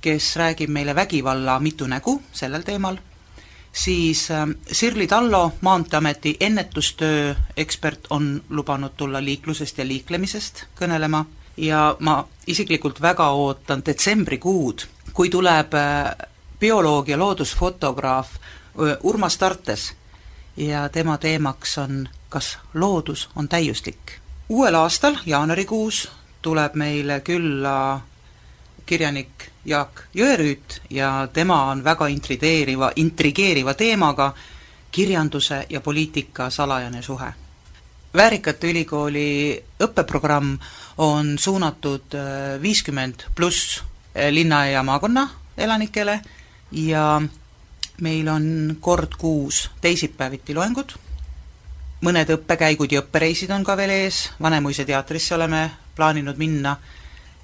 kes 0.00 0.36
räägib 0.36 0.70
meile 0.70 0.94
vägivalla 0.94 1.60
mitu 1.60 1.86
nägu 1.86 2.22
sellel 2.32 2.62
teemal, 2.62 2.96
siis 3.72 4.30
äh, 4.30 4.48
Sirli 4.72 5.06
Tallo, 5.06 5.52
Maanteeameti 5.60 6.36
ennetustöö 6.40 7.34
ekspert, 7.56 8.00
on 8.10 8.42
lubanud 8.48 8.90
tulla 8.96 9.24
liiklusest 9.24 9.78
ja 9.78 9.86
liiklemisest 9.86 10.64
kõnelema. 10.80 11.24
Ja 11.56 11.96
ma 12.00 12.22
isiklikult 12.46 13.00
väga 13.02 13.28
ootan 13.30 13.82
detsembrikuud, 13.86 14.86
kui 15.12 15.30
tuleb 15.30 15.74
äh, 15.74 16.28
bioloog 16.60 17.08
ja 17.08 17.18
loodusfotograaf 17.18 18.28
äh, 18.34 18.96
Urmas 19.02 19.38
Tartes. 19.38 19.92
Ja 20.56 20.88
tema 20.88 21.18
teemaks 21.18 21.78
on, 21.78 22.08
kas 22.32 22.58
loodus 22.74 23.28
on 23.36 23.48
täiuslik. 23.48 24.18
uuel 24.48 24.74
aastal, 24.74 25.16
jaanuarikuus, 25.26 26.08
tuleb 26.42 26.74
meile 26.74 27.20
külla 27.20 28.00
kirjanik 28.86 29.50
Jaak 29.64 30.02
Jõerüüt 30.14 30.80
ja 30.90 31.28
tema 31.32 31.70
on 31.70 31.84
väga 31.84 32.08
intrigeeriva, 32.08 32.90
intrigeeriva 32.96 33.74
teemaga 33.74 34.32
kirjanduse 34.90 35.66
ja 35.68 35.80
poliitika 35.80 36.50
salajane 36.50 37.02
suhe. 37.02 37.32
väärikate 38.14 38.70
ülikooli 38.70 39.62
õppeprogramm 39.80 40.58
on 40.98 41.38
suunatud 41.38 42.14
äh, 42.14 42.62
viiskümmend 42.62 43.24
pluss 43.34 43.82
linna 44.30 44.66
ja 44.66 44.82
maakonna 44.82 45.28
elanikele 45.56 46.20
ja 46.72 47.22
meil 48.00 48.28
on 48.28 48.76
kord 48.80 49.16
kuus 49.18 49.70
teisipäeviti 49.80 50.54
loengud, 50.54 50.92
mõned 52.02 52.30
õppekäigud 52.34 52.92
ja 52.92 53.02
õppereisid 53.02 53.52
on 53.54 53.64
ka 53.64 53.76
veel 53.78 53.92
ees, 53.94 54.24
Vanemuise 54.42 54.84
teatrisse 54.88 55.34
oleme 55.36 55.68
plaaninud 55.96 56.38
minna. 56.38 56.76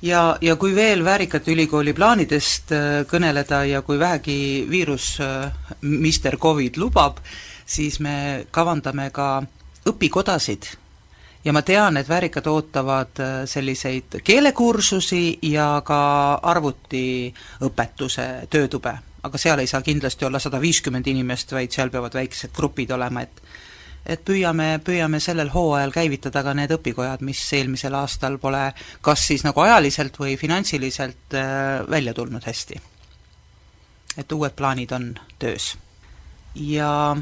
Ja, 0.02 0.36
ja 0.40 0.54
kui 0.56 0.74
veel 0.74 1.02
Väärikate 1.04 1.50
Ülikooli 1.50 1.92
plaanidest 1.94 2.72
äh, 2.72 2.88
kõneleda 3.11 3.64
ja 3.66 3.82
kui 3.82 3.98
vähegi 3.98 4.66
viirus 4.70 5.16
äh, 5.20 5.50
Mister 5.82 6.36
Covid 6.38 6.78
lubab, 6.78 7.18
siis 7.66 7.98
me 8.00 8.46
kavandame 8.50 9.11
ka 9.11 9.42
õpikodasid. 9.90 10.70
Ja 11.44 11.52
ma 11.54 11.62
tean, 11.62 11.96
et 11.96 12.09
Väärikad 12.09 12.46
ootavad 12.46 13.18
äh, 13.22 13.34
selliseid 13.46 14.20
keelekursusi 14.24 15.38
ja 15.50 15.82
ka 15.86 16.00
arvutiõpetuse 16.42 18.28
töötube, 18.50 18.94
aga 19.22 19.38
seal 19.38 19.62
ei 19.62 19.70
saa 19.70 19.82
kindlasti 19.82 20.26
olla 20.26 20.38
sada 20.38 20.61
viiskümmend 20.62 21.11
inimest, 21.11 21.54
vaid 21.59 21.74
seal 21.74 21.90
peavad 21.90 22.14
väiksed 22.14 22.54
grupid 22.54 22.94
olema, 22.94 23.26
et 23.26 23.42
et 24.07 24.24
püüame, 24.24 24.78
püüame 24.84 25.20
sellel 25.20 25.51
hooajal 25.53 25.92
käivitada 25.92 26.42
ka 26.44 26.55
need 26.57 26.72
õpikojad, 26.78 27.22
mis 27.26 27.40
eelmisel 27.53 27.94
aastal 27.99 28.38
pole 28.40 28.70
kas 29.05 29.26
siis 29.28 29.44
nagu 29.44 29.61
ajaliselt 29.61 30.16
või 30.20 30.36
finantsiliselt 30.40 31.36
äh, 31.36 31.82
välja 31.90 32.14
tulnud 32.14 32.44
hästi. 32.44 32.80
et 34.16 34.32
uued 34.32 34.55
plaanid 34.57 34.92
on 34.92 35.14
töös. 35.38 35.76
ja 36.55 37.16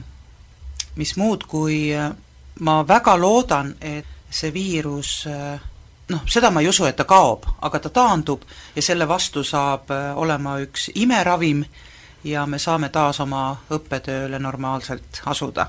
mis 0.97 1.16
muud, 1.16 1.45
kui 1.45 1.95
äh, 1.95 2.12
ma 2.61 2.83
väga 2.89 3.16
loodan, 3.20 3.74
et 3.81 4.07
see 4.31 4.53
viirus 4.53 5.27
äh, 5.27 5.61
noh, 6.09 6.22
seda 6.27 6.51
ma 6.51 6.61
ei 6.61 6.68
usu, 6.68 6.85
et 6.87 6.97
ta 6.97 7.05
kaob, 7.05 7.47
aga 7.62 7.79
ta 7.79 7.91
taandub 7.91 8.45
ja 8.77 8.83
selle 8.83 9.09
vastu 9.09 9.43
saab 9.45 9.91
olema 10.14 10.59
üks 10.62 10.91
imeravim 10.95 11.64
ja 12.24 12.47
me 12.47 12.59
saame 12.59 12.89
taas 12.95 13.20
oma 13.20 13.57
õppetööle 13.70 14.39
normaalselt 14.39 15.22
asuda 15.27 15.66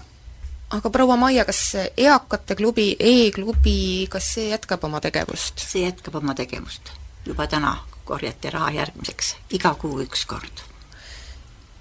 aga 0.70 0.90
proua 0.90 1.16
Maia, 1.16 1.46
kas 1.46 1.76
Eakate 1.98 2.56
klubi 2.56 2.96
e, 3.00 3.28
E-klubi, 3.28 4.08
kas 4.12 4.34
see 4.36 4.50
jätkab 4.52 4.84
oma 4.84 5.00
tegevust? 5.04 5.64
see 5.64 5.86
jätkab 5.86 6.20
oma 6.20 6.36
tegevust. 6.36 6.92
juba 7.26 7.48
täna 7.48 7.78
korjati 8.04 8.50
raha 8.50 8.72
järgmiseks, 8.72 9.36
iga 9.52 9.74
kuu 9.76 10.02
üks 10.04 10.26
kord. 10.26 10.64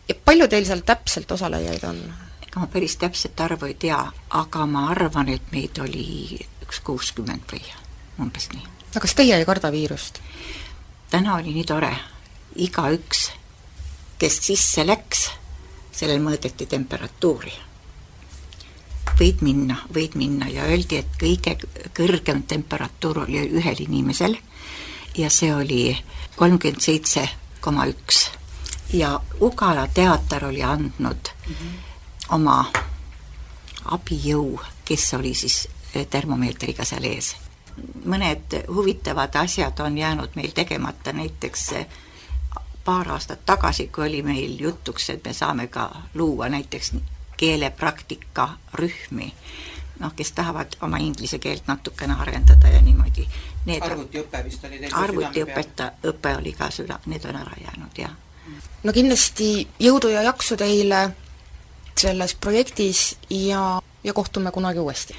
ja 0.08 0.14
palju 0.24 0.48
teil 0.48 0.66
seal 0.66 0.84
täpselt 0.86 1.32
osalejaid 1.32 1.84
on? 1.84 1.98
ega 2.46 2.62
ma 2.62 2.70
päris 2.70 2.96
täpset 2.96 3.40
arvu 3.40 3.66
ei 3.66 3.74
tea, 3.74 4.00
aga 4.30 4.66
ma 4.66 4.88
arvan, 4.90 5.28
et 5.34 5.50
meid 5.52 5.78
oli 5.82 6.38
üks 6.62 6.80
kuuskümmend 6.86 7.50
või 7.52 7.64
umbes 8.22 8.50
nii. 8.54 8.66
no 8.94 9.02
kas 9.02 9.18
teie 9.18 9.34
ei 9.34 9.48
karda 9.48 9.72
viirust? 9.74 10.22
täna 11.10 11.40
oli 11.40 11.58
nii 11.58 11.66
tore, 11.66 11.94
igaüks, 12.54 13.30
kes 14.18 14.42
sisse 14.46 14.86
läks, 14.86 15.30
sellel 15.90 16.22
mõõdeti 16.22 16.70
temperatuuri 16.70 17.65
võid 19.18 19.40
minna, 19.40 19.76
võid 19.94 20.16
minna 20.18 20.48
ja 20.52 20.66
öeldi, 20.68 21.00
et 21.00 21.16
kõige 21.20 21.56
kõrgem 21.96 22.42
temperatuur 22.48 23.24
oli 23.24 23.46
ühel 23.48 23.80
inimesel 23.86 24.36
ja 25.16 25.30
see 25.30 25.54
oli 25.54 25.96
kolmkümmend 26.36 26.80
seitse 26.80 27.28
koma 27.60 27.86
üks. 27.86 28.30
ja 28.92 29.20
Ugala 29.40 29.88
teater 29.94 30.44
oli 30.44 30.62
andnud 30.62 31.32
mm 31.48 31.54
-hmm. 31.54 31.72
oma 32.30 32.72
abijõu, 33.84 34.60
kes 34.84 35.14
oli 35.14 35.34
siis 35.34 35.68
termomeetriga 36.10 36.84
seal 36.84 37.04
ees. 37.04 37.36
mõned 38.04 38.66
huvitavad 38.68 39.34
asjad 39.36 39.80
on 39.80 39.98
jäänud 39.98 40.30
meil 40.34 40.50
tegemata, 40.50 41.12
näiteks 41.12 41.70
paar 42.84 43.08
aastat 43.12 43.46
tagasi, 43.46 43.88
kui 43.88 44.06
oli 44.06 44.22
meil 44.22 44.60
jutuks, 44.60 45.10
et 45.10 45.24
me 45.24 45.32
saame 45.32 45.66
ka 45.66 45.90
luua 46.14 46.48
näiteks 46.48 46.92
keelepraktika 47.36 48.48
rühmi, 48.74 49.32
noh, 50.00 50.12
kes 50.16 50.32
tahavad 50.32 50.76
oma 50.80 50.98
inglise 51.02 51.38
keelt 51.38 51.66
natukene 51.66 52.14
arendada 52.20 52.68
ja 52.68 52.80
niimoodi. 52.82 53.28
arvutiõpe 53.80 54.44
vist 54.44 54.64
oli 54.64 54.78
teil 54.78 54.94
arvutiõpeta, 54.94 55.90
õpe 56.04 56.36
oli 56.38 56.52
ka 56.52 56.70
süda, 56.70 56.98
need 57.06 57.24
on 57.24 57.36
ära 57.36 57.52
jäänud, 57.60 57.98
jah. 57.98 58.16
no 58.82 58.92
kindlasti 58.92 59.68
jõudu 59.80 60.08
ja 60.08 60.22
jaksu 60.22 60.56
teile 60.56 61.10
selles 61.96 62.34
projektis 62.34 63.16
ja, 63.30 63.80
ja 64.04 64.12
kohtume 64.12 64.50
kunagi 64.50 64.78
uuesti! 64.78 65.16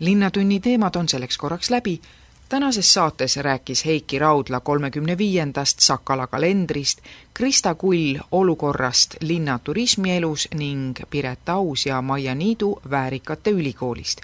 linnatunni 0.00 0.60
teemad 0.60 0.96
on 0.96 1.08
selleks 1.08 1.38
korraks 1.38 1.70
läbi 1.70 2.00
tänases 2.48 2.94
saates 2.94 3.36
rääkis 3.36 3.84
Heiki 3.84 4.18
Raudla 4.18 4.60
kolmekümne 4.60 5.18
viiendast 5.18 5.80
Sakala 5.80 6.26
kalendrist, 6.26 6.98
Krista 7.34 7.74
Kull 7.74 8.18
olukorrast 8.32 9.14
linna 9.20 9.58
turismielus 9.64 10.48
ning 10.54 10.96
Piret 11.10 11.48
Aus 11.48 11.86
ja 11.86 12.02
Maia 12.02 12.34
Niidu 12.34 12.80
Väärikate 12.90 13.50
Ülikoolist. 13.50 14.20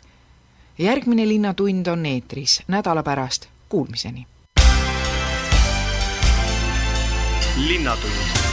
järgmine 0.79 1.29
Linnatund 1.29 1.87
on 1.87 2.07
eetris 2.07 2.63
nädala 2.69 3.03
pärast, 3.03 3.49
kuulmiseni! 3.69 4.27
linnatund 7.57 8.44